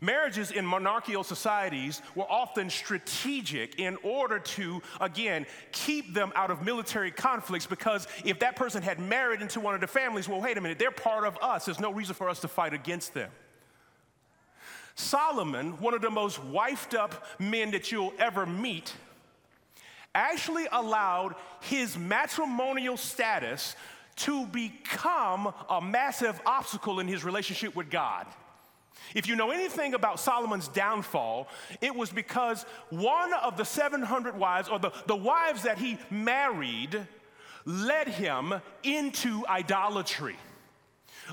Marriages 0.00 0.50
in 0.50 0.64
monarchical 0.64 1.22
societies 1.22 2.00
were 2.14 2.24
often 2.30 2.70
strategic 2.70 3.78
in 3.78 3.98
order 4.02 4.38
to, 4.38 4.80
again, 5.00 5.44
keep 5.72 6.14
them 6.14 6.32
out 6.34 6.50
of 6.50 6.64
military 6.64 7.10
conflicts 7.10 7.66
because 7.66 8.08
if 8.24 8.38
that 8.38 8.56
person 8.56 8.82
had 8.82 8.98
married 8.98 9.42
into 9.42 9.60
one 9.60 9.74
of 9.74 9.80
the 9.82 9.86
families, 9.86 10.26
well, 10.26 10.40
wait 10.40 10.56
a 10.56 10.60
minute, 10.60 10.78
they're 10.78 10.90
part 10.90 11.26
of 11.26 11.36
us. 11.42 11.66
There's 11.66 11.80
no 11.80 11.92
reason 11.92 12.14
for 12.14 12.30
us 12.30 12.40
to 12.40 12.48
fight 12.48 12.72
against 12.72 13.12
them. 13.12 13.30
Solomon, 14.94 15.72
one 15.80 15.92
of 15.92 16.00
the 16.00 16.10
most 16.10 16.40
wifed 16.40 16.94
up 16.94 17.26
men 17.38 17.70
that 17.72 17.92
you'll 17.92 18.14
ever 18.18 18.46
meet, 18.46 18.94
actually 20.14 20.66
allowed 20.72 21.34
his 21.60 21.96
matrimonial 21.96 22.96
status 22.96 23.76
to 24.16 24.46
become 24.46 25.52
a 25.68 25.80
massive 25.80 26.40
obstacle 26.44 27.00
in 27.00 27.08
his 27.08 27.24
relationship 27.24 27.76
with 27.76 27.90
God. 27.90 28.26
If 29.14 29.26
you 29.26 29.36
know 29.36 29.50
anything 29.50 29.94
about 29.94 30.20
Solomon's 30.20 30.68
downfall, 30.68 31.48
it 31.80 31.94
was 31.94 32.10
because 32.10 32.64
one 32.90 33.32
of 33.34 33.56
the 33.56 33.64
700 33.64 34.36
wives, 34.38 34.68
or 34.68 34.78
the, 34.78 34.92
the 35.06 35.16
wives 35.16 35.62
that 35.62 35.78
he 35.78 35.98
married, 36.10 37.06
led 37.64 38.08
him 38.08 38.54
into 38.82 39.46
idolatry. 39.48 40.36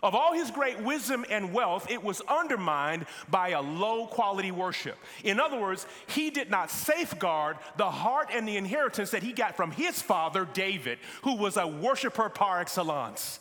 Of 0.03 0.13
all 0.13 0.33
his 0.33 0.51
great 0.51 0.79
wisdom 0.81 1.25
and 1.29 1.53
wealth, 1.53 1.89
it 1.89 2.03
was 2.03 2.21
undermined 2.21 3.05
by 3.29 3.49
a 3.49 3.61
low 3.61 4.05
quality 4.05 4.51
worship. 4.51 4.97
In 5.23 5.39
other 5.39 5.59
words, 5.59 5.87
he 6.07 6.29
did 6.29 6.49
not 6.49 6.69
safeguard 6.69 7.57
the 7.77 7.89
heart 7.89 8.29
and 8.31 8.47
the 8.47 8.57
inheritance 8.57 9.11
that 9.11 9.23
he 9.23 9.33
got 9.33 9.55
from 9.55 9.71
his 9.71 10.01
father, 10.01 10.47
David, 10.53 10.99
who 11.23 11.35
was 11.35 11.57
a 11.57 11.67
worshiper 11.67 12.29
par 12.29 12.59
excellence. 12.59 13.39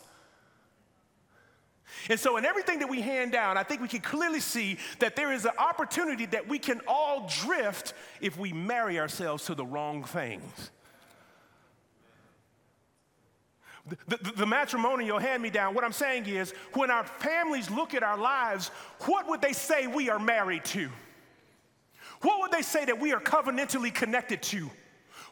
And 2.09 2.19
so, 2.19 2.37
in 2.37 2.45
everything 2.45 2.79
that 2.79 2.89
we 2.89 3.01
hand 3.01 3.31
down, 3.31 3.57
I 3.57 3.63
think 3.63 3.81
we 3.81 3.87
can 3.87 4.01
clearly 4.01 4.39
see 4.39 4.77
that 4.99 5.15
there 5.15 5.33
is 5.33 5.45
an 5.45 5.51
opportunity 5.57 6.25
that 6.27 6.47
we 6.47 6.59
can 6.59 6.81
all 6.87 7.29
drift 7.43 7.93
if 8.21 8.37
we 8.37 8.53
marry 8.53 8.99
ourselves 8.99 9.45
to 9.45 9.55
the 9.55 9.65
wrong 9.65 10.03
things. 10.03 10.71
The, 13.87 14.17
the, 14.17 14.31
the, 14.37 14.45
matrimonial 14.45 15.17
hand 15.17 15.41
me 15.41 15.49
down, 15.49 15.73
what 15.73 15.85
I'm 15.85 15.93
saying 15.93 16.25
is, 16.25 16.53
when 16.73 16.91
our 16.91 17.05
families 17.05 17.69
look 17.69 17.93
at 17.93 18.03
our 18.03 18.17
lives, 18.17 18.67
what 19.05 19.29
would 19.29 19.41
they 19.41 19.53
say 19.53 19.87
we 19.87 20.09
are 20.09 20.19
married 20.19 20.65
to? 20.65 20.89
What 22.21 22.41
would 22.41 22.51
they 22.51 22.63
say 22.63 22.83
that 22.85 22.99
we 22.99 23.13
are 23.13 23.21
covenantally 23.21 23.93
connected 23.93 24.41
to? 24.43 24.69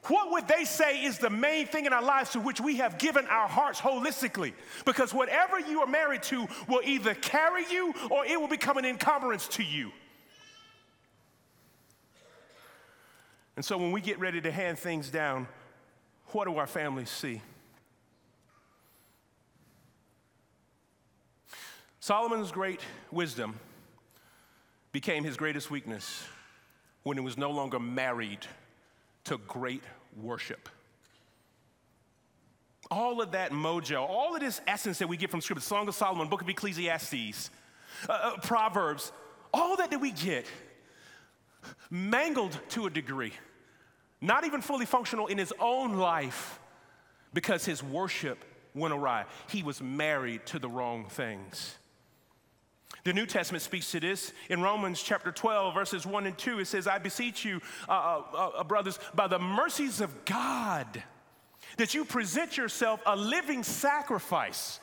What 0.07 0.31
would 0.31 0.47
they 0.47 0.65
say 0.65 1.03
is 1.03 1.17
the 1.17 1.29
main 1.29 1.65
thing 1.65 1.85
in 1.85 1.93
our 1.93 2.03
lives 2.03 2.31
to 2.31 2.39
which 2.39 2.61
we 2.61 2.77
have 2.77 2.97
given 2.99 3.25
our 3.27 3.47
hearts 3.47 3.81
holistically? 3.81 4.53
Because 4.85 5.13
whatever 5.13 5.59
you 5.59 5.81
are 5.81 5.87
married 5.87 6.21
to 6.23 6.47
will 6.67 6.81
either 6.83 7.15
carry 7.15 7.65
you 7.71 7.93
or 8.11 8.25
it 8.25 8.39
will 8.39 8.47
become 8.47 8.77
an 8.77 8.85
encumbrance 8.85 9.47
to 9.49 9.63
you. 9.63 9.91
And 13.55 13.63
so 13.63 13.77
when 13.77 13.91
we 13.91 14.01
get 14.01 14.19
ready 14.19 14.41
to 14.41 14.51
hand 14.51 14.77
things 14.77 15.09
down, 15.09 15.47
what 16.27 16.45
do 16.45 16.57
our 16.57 16.67
families 16.67 17.09
see? 17.09 17.41
Solomon's 21.99 22.51
great 22.51 22.81
wisdom 23.11 23.55
became 24.91 25.23
his 25.23 25.37
greatest 25.37 25.71
weakness 25.71 26.23
when 27.01 27.17
he 27.17 27.23
was 27.23 27.37
no 27.37 27.49
longer 27.49 27.79
married 27.79 28.45
to 29.25 29.37
great 29.39 29.83
worship. 30.21 30.69
All 32.91 33.21
of 33.21 33.31
that 33.31 33.51
mojo, 33.51 34.07
all 34.07 34.35
of 34.35 34.41
this 34.41 34.61
essence 34.67 34.99
that 34.99 35.07
we 35.07 35.17
get 35.17 35.31
from 35.31 35.41
Scripture, 35.41 35.65
Song 35.65 35.87
of 35.87 35.95
Solomon, 35.95 36.27
Book 36.29 36.41
of 36.41 36.49
Ecclesiastes, 36.49 37.49
uh, 38.07 38.11
uh, 38.11 38.37
Proverbs, 38.37 39.11
all 39.53 39.77
that 39.77 39.89
that 39.91 39.99
we 39.99 40.11
get, 40.11 40.45
mangled 41.89 42.57
to 42.69 42.85
a 42.85 42.89
degree, 42.89 43.33
not 44.21 44.45
even 44.45 44.61
fully 44.61 44.85
functional 44.85 45.27
in 45.27 45.37
his 45.37 45.53
own 45.59 45.97
life 45.97 46.59
because 47.33 47.65
his 47.65 47.81
worship 47.81 48.45
went 48.75 48.93
awry. 48.93 49.25
He 49.49 49.63
was 49.63 49.81
married 49.81 50.45
to 50.47 50.59
the 50.59 50.69
wrong 50.69 51.05
things. 51.09 51.75
The 53.03 53.13
New 53.13 53.25
Testament 53.25 53.61
speaks 53.61 53.91
to 53.91 53.99
this. 53.99 54.33
In 54.49 54.61
Romans 54.61 55.01
chapter 55.01 55.31
12, 55.31 55.73
verses 55.73 56.05
1 56.05 56.25
and 56.25 56.37
2, 56.37 56.59
it 56.59 56.65
says, 56.65 56.87
I 56.87 56.97
beseech 56.97 57.45
you, 57.45 57.61
uh, 57.87 57.91
uh, 57.91 58.37
uh, 58.57 58.63
brothers, 58.63 58.99
by 59.13 59.27
the 59.27 59.39
mercies 59.39 60.01
of 60.01 60.25
God, 60.25 61.03
that 61.77 61.93
you 61.93 62.03
present 62.05 62.57
yourself 62.57 63.01
a 63.05 63.15
living 63.15 63.63
sacrifice 63.63 64.79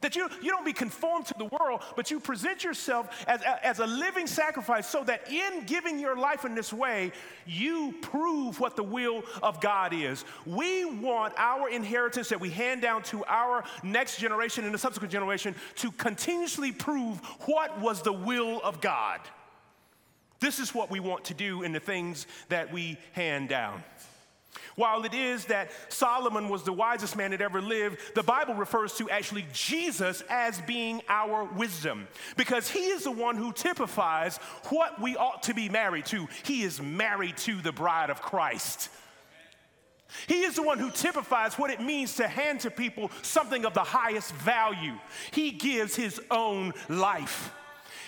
that 0.00 0.16
you, 0.16 0.28
you 0.42 0.50
don't 0.50 0.64
be 0.64 0.72
conformed 0.72 1.26
to 1.26 1.34
the 1.38 1.44
world, 1.44 1.82
but 1.96 2.10
you 2.10 2.20
present 2.20 2.64
yourself 2.64 3.24
as, 3.28 3.40
as 3.62 3.78
a 3.78 3.86
living 3.86 4.26
sacrifice 4.26 4.88
so 4.88 5.04
that 5.04 5.30
in 5.30 5.64
giving 5.66 5.98
your 5.98 6.16
life 6.16 6.44
in 6.44 6.54
this 6.54 6.72
way, 6.72 7.12
you 7.46 7.94
prove 8.02 8.60
what 8.60 8.76
the 8.76 8.82
will 8.82 9.22
of 9.42 9.60
God 9.60 9.92
is. 9.92 10.24
We 10.46 10.84
want 10.84 11.34
our 11.36 11.68
inheritance 11.68 12.28
that 12.28 12.40
we 12.40 12.50
hand 12.50 12.82
down 12.82 13.02
to 13.04 13.24
our 13.26 13.64
next 13.82 14.18
generation 14.18 14.64
and 14.64 14.74
the 14.74 14.78
subsequent 14.78 15.12
generation 15.12 15.54
to 15.76 15.90
continuously 15.92 16.72
prove 16.72 17.18
what 17.46 17.80
was 17.80 18.02
the 18.02 18.12
will 18.12 18.60
of 18.62 18.80
God. 18.80 19.20
This 20.40 20.58
is 20.58 20.74
what 20.74 20.90
we 20.90 21.00
want 21.00 21.24
to 21.26 21.34
do 21.34 21.62
in 21.62 21.72
the 21.72 21.80
things 21.80 22.26
that 22.48 22.72
we 22.72 22.98
hand 23.12 23.48
down. 23.48 23.82
While 24.76 25.04
it 25.04 25.14
is 25.14 25.46
that 25.46 25.70
Solomon 25.88 26.48
was 26.48 26.62
the 26.62 26.72
wisest 26.72 27.16
man 27.16 27.30
that 27.30 27.40
ever 27.40 27.60
lived, 27.60 27.98
the 28.14 28.22
Bible 28.22 28.54
refers 28.54 28.94
to 28.94 29.08
actually 29.10 29.46
Jesus 29.52 30.22
as 30.28 30.60
being 30.62 31.02
our 31.08 31.44
wisdom 31.44 32.08
because 32.36 32.68
he 32.68 32.86
is 32.86 33.04
the 33.04 33.10
one 33.10 33.36
who 33.36 33.52
typifies 33.52 34.38
what 34.68 35.00
we 35.00 35.16
ought 35.16 35.44
to 35.44 35.54
be 35.54 35.68
married 35.68 36.06
to. 36.06 36.28
He 36.44 36.62
is 36.62 36.80
married 36.80 37.36
to 37.38 37.60
the 37.60 37.72
bride 37.72 38.10
of 38.10 38.22
Christ. 38.22 38.88
He 40.26 40.42
is 40.42 40.56
the 40.56 40.62
one 40.62 40.78
who 40.78 40.90
typifies 40.90 41.54
what 41.54 41.70
it 41.70 41.80
means 41.80 42.16
to 42.16 42.28
hand 42.28 42.60
to 42.60 42.70
people 42.70 43.10
something 43.22 43.64
of 43.64 43.74
the 43.74 43.80
highest 43.80 44.32
value. 44.34 44.94
He 45.32 45.50
gives 45.50 45.96
his 45.96 46.20
own 46.30 46.72
life. 46.88 47.52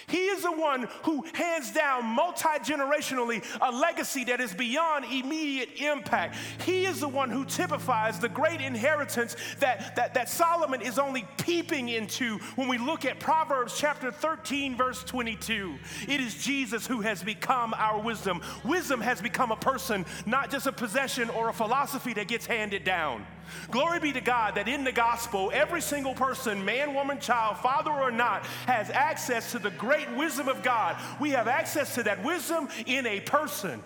He 0.09 0.27
is 0.27 0.43
the 0.43 0.53
one 0.53 0.89
who 1.03 1.25
hands 1.35 1.73
down 1.73 2.05
multi 2.05 2.49
generationally 2.61 3.45
a 3.61 3.73
legacy 3.73 4.25
that 4.25 4.41
is 4.41 4.55
beyond 4.55 5.05
immediate 5.07 5.81
impact. 5.81 6.37
He 6.65 6.87
is 6.87 7.01
the 7.01 7.09
one 7.09 7.31
who 7.31 7.45
typifies 7.45 8.21
the 8.21 8.29
great 8.29 8.61
inheritance 8.61 9.37
that, 9.59 9.97
that, 9.97 10.15
that 10.15 10.29
Solomon 10.29 10.81
is 10.81 10.99
only 10.99 11.27
peeping 11.39 11.89
into 11.89 12.39
when 12.55 12.69
we 12.69 12.79
look 12.79 13.05
at 13.05 13.19
Proverbs 13.19 13.79
chapter 13.79 14.13
13, 14.13 14.77
verse 14.77 15.03
22. 15.05 15.75
It 16.09 16.21
is 16.21 16.43
Jesus 16.43 16.87
who 16.87 17.01
has 17.01 17.23
become 17.23 17.75
our 17.75 18.01
wisdom. 18.01 18.43
Wisdom 18.65 19.01
has 19.01 19.21
become 19.21 19.51
a 19.51 19.57
person, 19.57 20.07
not 20.25 20.51
just 20.51 20.67
a 20.67 20.73
possession 20.73 21.31
or 21.31 21.49
a 21.49 21.53
philosophy 21.53 22.13
that 22.15 22.29
gets 22.29 22.47
handed 22.47 22.85
down. 22.85 23.27
Glory 23.71 24.01
be 24.01 24.13
to 24.13 24.21
God 24.21 24.55
that 24.55 24.69
in 24.69 24.85
the 24.85 24.93
gospel, 24.93 25.51
every 25.53 25.81
single 25.81 26.15
person, 26.15 26.65
man, 26.65 26.95
woman, 26.95 27.19
child, 27.19 27.59
father 27.59 27.91
or 27.91 28.11
not, 28.11 28.45
has 28.67 28.91
access 28.91 29.53
to 29.53 29.59
the 29.59 29.71
great 29.73 30.11
wisdom 30.17 30.49
of 30.49 30.63
God. 30.63 30.97
We 31.21 31.31
have 31.31 31.49
access 31.49 31.95
to 31.97 32.03
that 32.05 32.23
wisdom 32.25 32.69
in 32.87 33.07
a 33.07 33.21
person. 33.21 33.83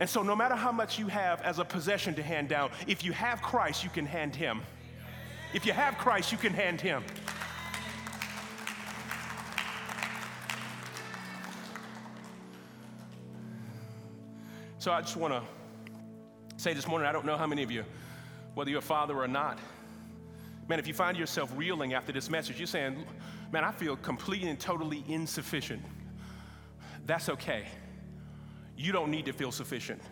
And 0.00 0.08
so, 0.08 0.22
no 0.22 0.34
matter 0.34 0.54
how 0.54 0.72
much 0.72 0.98
you 0.98 1.08
have 1.08 1.42
as 1.42 1.58
a 1.58 1.64
possession 1.64 2.14
to 2.14 2.22
hand 2.22 2.48
down, 2.48 2.70
if 2.86 3.04
you 3.04 3.12
have 3.12 3.42
Christ, 3.42 3.84
you 3.84 3.90
can 3.90 4.06
hand 4.06 4.34
Him. 4.34 4.62
If 5.52 5.66
you 5.66 5.72
have 5.74 5.98
Christ, 5.98 6.32
you 6.32 6.38
can 6.38 6.54
hand 6.54 6.80
Him. 6.80 7.04
So, 14.78 14.90
I 14.90 15.02
just 15.02 15.18
want 15.18 15.34
to 15.34 15.42
say 16.60 16.74
this 16.74 16.86
morning 16.86 17.08
I 17.08 17.12
don't 17.12 17.24
know 17.24 17.38
how 17.38 17.46
many 17.46 17.62
of 17.62 17.70
you 17.70 17.84
whether 18.54 18.68
you're 18.68 18.80
a 18.80 18.82
father 18.82 19.16
or 19.16 19.28
not. 19.28 19.58
Man, 20.68 20.78
if 20.78 20.86
you 20.86 20.94
find 20.94 21.16
yourself 21.16 21.50
reeling 21.56 21.94
after 21.94 22.12
this 22.12 22.28
message, 22.28 22.58
you're 22.58 22.66
saying, 22.66 23.04
man, 23.52 23.64
I 23.64 23.72
feel 23.72 23.96
completely 23.96 24.50
and 24.50 24.58
totally 24.60 25.04
insufficient. 25.08 25.82
That's 27.06 27.28
okay. 27.28 27.66
You 28.76 28.92
don't 28.92 29.10
need 29.10 29.26
to 29.26 29.32
feel 29.32 29.52
sufficient. 29.52 30.02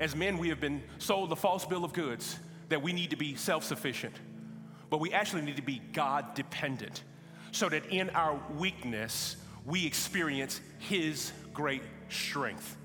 As 0.00 0.14
men, 0.14 0.38
we 0.38 0.48
have 0.48 0.60
been 0.60 0.82
sold 0.98 1.30
the 1.30 1.36
false 1.36 1.64
bill 1.64 1.84
of 1.84 1.92
goods 1.92 2.38
that 2.68 2.80
we 2.80 2.92
need 2.92 3.10
to 3.10 3.16
be 3.16 3.34
self 3.34 3.64
sufficient, 3.64 4.14
but 4.90 5.00
we 5.00 5.12
actually 5.12 5.42
need 5.42 5.56
to 5.56 5.62
be 5.62 5.82
God 5.92 6.34
dependent 6.34 7.02
so 7.50 7.68
that 7.68 7.84
in 7.86 8.10
our 8.10 8.40
weakness, 8.56 9.36
we 9.64 9.84
experience 9.86 10.60
His 10.78 11.32
great 11.52 11.82
strength. 12.08 12.76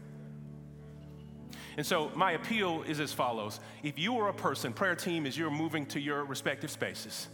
And 1.78 1.86
so 1.86 2.12
my 2.16 2.34
appeal 2.34 2.84
is 2.88 3.00
as 3.00 3.12
follows. 3.14 3.60
If 3.82 3.98
you 3.98 4.18
are 4.20 4.30
a 4.30 4.34
person, 4.34 4.74
prayer 4.74 4.96
team, 4.96 5.26
as 5.26 5.38
you're 5.38 5.50
moving 5.50 5.86
to 5.88 6.00
your 6.00 6.24
respective 6.24 6.70
spaces, 6.70 7.28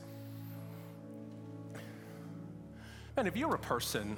man, 3.17 3.27
if 3.27 3.35
you're 3.35 3.55
a 3.55 3.59
person 3.59 4.15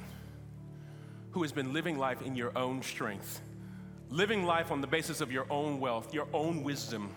who 1.31 1.41
has 1.41 1.51
been 1.51 1.73
living 1.73 1.97
life 1.97 2.21
in 2.21 2.36
your 2.36 2.55
own 2.57 2.81
strength, 2.84 3.41
living 4.10 4.43
life 4.45 4.71
on 4.71 4.81
the 4.81 4.88
basis 4.88 5.21
of 5.21 5.31
your 5.31 5.47
own 5.49 5.79
wealth, 5.79 6.13
your 6.13 6.27
own 6.34 6.63
wisdom, 6.63 7.15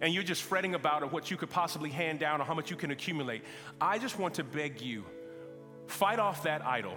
and 0.00 0.14
you're 0.14 0.22
just 0.22 0.42
fretting 0.42 0.74
about 0.74 1.12
what 1.12 1.30
you 1.30 1.36
could 1.36 1.50
possibly 1.50 1.90
hand 1.90 2.20
down 2.20 2.40
or 2.40 2.44
how 2.44 2.54
much 2.54 2.70
you 2.70 2.76
can 2.76 2.92
accumulate, 2.92 3.42
I 3.80 3.98
just 3.98 4.18
want 4.18 4.34
to 4.34 4.44
beg 4.44 4.80
you 4.80 5.04
fight 5.86 6.18
off 6.18 6.44
that 6.44 6.64
idol 6.64 6.94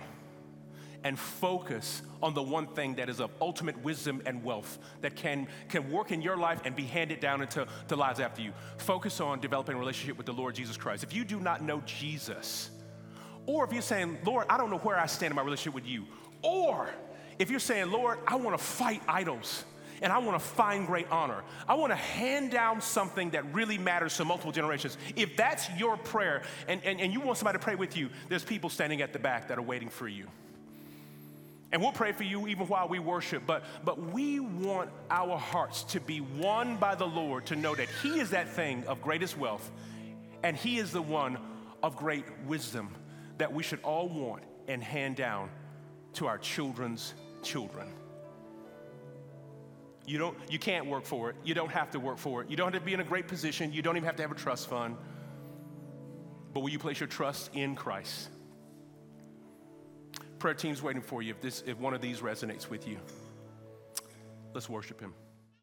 and 1.03 1.17
focus 1.17 2.01
on 2.21 2.33
the 2.33 2.43
one 2.43 2.67
thing 2.67 2.95
that 2.95 3.09
is 3.09 3.19
of 3.19 3.31
ultimate 3.41 3.81
wisdom 3.83 4.21
and 4.25 4.43
wealth 4.43 4.77
that 5.01 5.15
can, 5.15 5.47
can 5.69 5.91
work 5.91 6.11
in 6.11 6.21
your 6.21 6.37
life 6.37 6.61
and 6.65 6.75
be 6.75 6.83
handed 6.83 7.19
down 7.19 7.41
into 7.41 7.67
the 7.87 7.95
lives 7.95 8.19
after 8.19 8.41
you. 8.41 8.53
Focus 8.77 9.19
on 9.19 9.39
developing 9.39 9.75
a 9.75 9.79
relationship 9.79 10.17
with 10.17 10.25
the 10.25 10.33
Lord 10.33 10.55
Jesus 10.55 10.77
Christ. 10.77 11.03
If 11.03 11.13
you 11.13 11.25
do 11.25 11.39
not 11.39 11.63
know 11.63 11.81
Jesus, 11.85 12.69
or 13.45 13.65
if 13.65 13.73
you're 13.73 13.81
saying, 13.81 14.19
Lord, 14.23 14.45
I 14.49 14.57
don't 14.57 14.69
know 14.69 14.77
where 14.77 14.99
I 14.99 15.07
stand 15.07 15.31
in 15.31 15.35
my 15.35 15.41
relationship 15.41 15.73
with 15.73 15.87
you, 15.87 16.05
or 16.41 16.89
if 17.39 17.49
you're 17.49 17.59
saying, 17.59 17.91
Lord, 17.91 18.19
I 18.27 18.35
want 18.35 18.57
to 18.57 18.63
fight 18.63 19.01
idols 19.07 19.65
and 20.01 20.11
I 20.11 20.17
want 20.17 20.39
to 20.39 20.45
find 20.45 20.87
great 20.87 21.09
honor. 21.11 21.43
I 21.67 21.75
want 21.75 21.91
to 21.91 21.95
hand 21.95 22.51
down 22.51 22.81
something 22.81 23.31
that 23.31 23.53
really 23.53 23.77
matters 23.77 24.17
to 24.17 24.25
multiple 24.25 24.51
generations. 24.51 24.97
If 25.15 25.37
that's 25.37 25.69
your 25.77 25.95
prayer 25.97 26.41
and, 26.67 26.83
and, 26.83 26.99
and 26.99 27.13
you 27.13 27.19
want 27.19 27.37
somebody 27.37 27.59
to 27.59 27.63
pray 27.63 27.75
with 27.75 27.95
you, 27.95 28.09
there's 28.27 28.43
people 28.43 28.69
standing 28.69 29.01
at 29.01 29.13
the 29.13 29.19
back 29.19 29.47
that 29.49 29.57
are 29.57 29.63
waiting 29.63 29.89
for 29.89 30.07
you. 30.07 30.27
And 31.71 31.81
we'll 31.81 31.93
pray 31.93 32.11
for 32.11 32.23
you 32.23 32.47
even 32.47 32.67
while 32.67 32.87
we 32.89 32.99
worship, 32.99 33.43
but, 33.45 33.63
but 33.85 34.11
we 34.11 34.39
want 34.41 34.89
our 35.09 35.37
hearts 35.37 35.83
to 35.83 36.01
be 36.01 36.19
won 36.19 36.75
by 36.75 36.95
the 36.95 37.07
Lord 37.07 37.45
to 37.47 37.55
know 37.55 37.73
that 37.75 37.87
He 38.03 38.19
is 38.19 38.31
that 38.31 38.49
thing 38.49 38.83
of 38.87 39.01
greatest 39.01 39.37
wealth, 39.37 39.71
and 40.43 40.57
He 40.57 40.79
is 40.79 40.91
the 40.91 41.01
one 41.01 41.37
of 41.81 41.95
great 41.95 42.25
wisdom 42.45 42.93
that 43.37 43.53
we 43.53 43.63
should 43.63 43.79
all 43.83 44.09
want 44.09 44.43
and 44.67 44.83
hand 44.83 45.15
down 45.15 45.49
to 46.13 46.27
our 46.27 46.37
children's 46.37 47.13
children. 47.41 47.87
You, 50.05 50.17
don't, 50.17 50.37
you 50.49 50.59
can't 50.59 50.87
work 50.87 51.05
for 51.05 51.29
it. 51.29 51.37
You 51.43 51.53
don't 51.53 51.71
have 51.71 51.91
to 51.91 51.99
work 51.99 52.17
for 52.17 52.41
it. 52.41 52.49
You 52.49 52.57
don't 52.57 52.73
have 52.73 52.81
to 52.81 52.85
be 52.85 52.93
in 52.93 52.99
a 52.99 53.05
great 53.05 53.27
position. 53.27 53.71
You 53.71 53.81
don't 53.81 53.95
even 53.95 54.07
have 54.07 54.17
to 54.17 54.23
have 54.23 54.31
a 54.31 54.35
trust 54.35 54.67
fund. 54.67 54.97
But 56.53 56.61
will 56.61 56.69
you 56.69 56.79
place 56.79 56.99
your 56.99 57.07
trust 57.07 57.51
in 57.53 57.75
Christ? 57.75 58.29
Prayer 60.41 60.55
team's 60.55 60.81
waiting 60.81 61.03
for 61.03 61.21
you 61.21 61.29
if, 61.29 61.39
this, 61.39 61.63
if 61.67 61.77
one 61.77 61.93
of 61.93 62.01
these 62.01 62.21
resonates 62.21 62.67
with 62.67 62.87
you. 62.87 62.97
Let's 64.55 64.67
worship 64.67 64.99
Him. 64.99 65.13